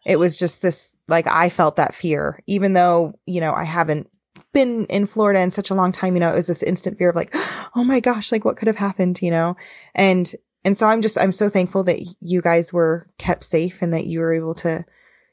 [0.05, 4.09] it was just this, like, I felt that fear, even though, you know, I haven't
[4.53, 7.09] been in Florida in such a long time, you know, it was this instant fear
[7.09, 7.34] of like,
[7.76, 9.55] oh my gosh, like what could have happened, you know?
[9.93, 10.34] And,
[10.68, 14.05] and so I'm just, I'm so thankful that you guys were kept safe and that
[14.05, 14.84] you were able to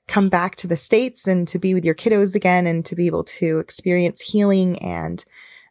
[0.06, 3.08] come back to the States and to be with your kiddos again and to be
[3.08, 5.24] able to experience healing and,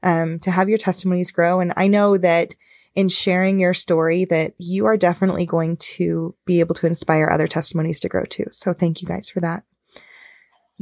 [0.04, 1.62] um, to have your testimonies grow.
[1.62, 2.54] And I know that
[2.94, 7.48] in sharing your story that you are definitely going to be able to inspire other
[7.48, 8.48] testimonies to grow too.
[8.52, 9.64] So thank you guys for that.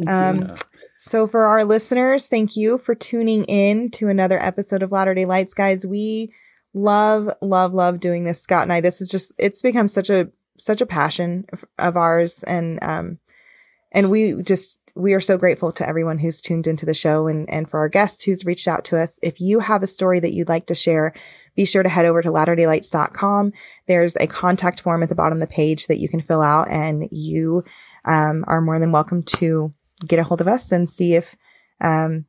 [0.07, 0.55] Um, Yeah.
[0.97, 5.25] so for our listeners, thank you for tuning in to another episode of Latter Day
[5.25, 5.85] Lights, guys.
[5.85, 6.33] We
[6.73, 8.41] love, love, love doing this.
[8.41, 8.81] Scott and I.
[8.81, 11.45] This is just it's become such a such a passion
[11.79, 13.19] of, ours, and um,
[13.91, 17.49] and we just we are so grateful to everyone who's tuned into the show and
[17.49, 19.19] and for our guests who's reached out to us.
[19.23, 21.13] If you have a story that you'd like to share,
[21.55, 23.53] be sure to head over to latterdaylights.com.
[23.87, 26.69] There's a contact form at the bottom of the page that you can fill out,
[26.69, 27.63] and you
[28.05, 29.73] um, are more than welcome to
[30.07, 31.35] get a hold of us and see if,
[31.79, 32.25] um,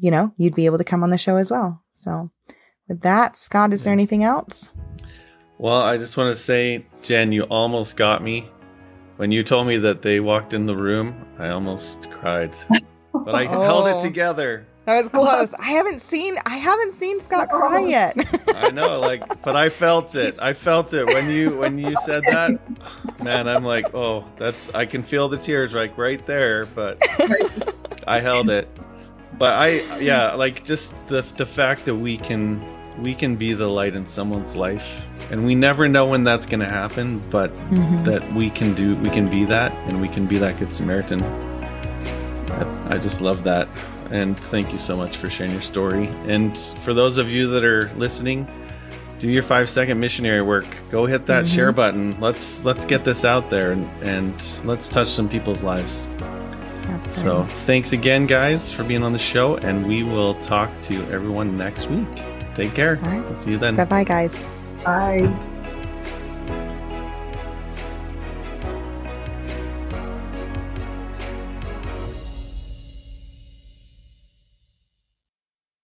[0.00, 1.82] you know, you'd be able to come on the show as well.
[1.92, 2.30] So
[2.88, 4.72] with that, Scott, is there anything else?
[5.58, 8.48] Well, I just want to say, Jen, you almost got me.
[9.16, 12.56] When you told me that they walked in the room, I almost cried.
[13.24, 14.02] But I held it Oh.
[14.02, 14.66] together.
[14.86, 15.54] That was close.
[15.54, 17.58] I haven't seen, I haven't seen Scott oh.
[17.58, 18.16] cry yet.
[18.56, 20.34] I know, like, but I felt it.
[20.42, 22.58] I felt it when you when you said that.
[23.22, 26.66] Man, I'm like, oh, that's I can feel the tears like right there.
[26.66, 26.98] But
[28.08, 28.68] I held it.
[29.38, 32.60] But I, yeah, like just the the fact that we can
[33.02, 36.60] we can be the light in someone's life, and we never know when that's going
[36.60, 37.20] to happen.
[37.30, 38.04] But Mhm.
[38.04, 41.22] that we can do we can be that and we can be that good samaritan
[42.50, 43.66] I, I just love that
[44.10, 47.64] and thank you so much for sharing your story and for those of you that
[47.64, 48.46] are listening
[49.18, 51.54] do your five second missionary work go hit that Mhm.
[51.54, 54.34] share button let's let's get this out there and, and
[54.64, 56.06] let's touch some people's lives
[56.88, 57.22] Absolutely.
[57.22, 61.56] so thanks again guys for being on the show and we will talk to everyone
[61.56, 62.06] next week
[62.54, 63.24] take care All right.
[63.24, 64.32] we'll see you then Bye bye, guys.
[64.84, 65.50] Bye.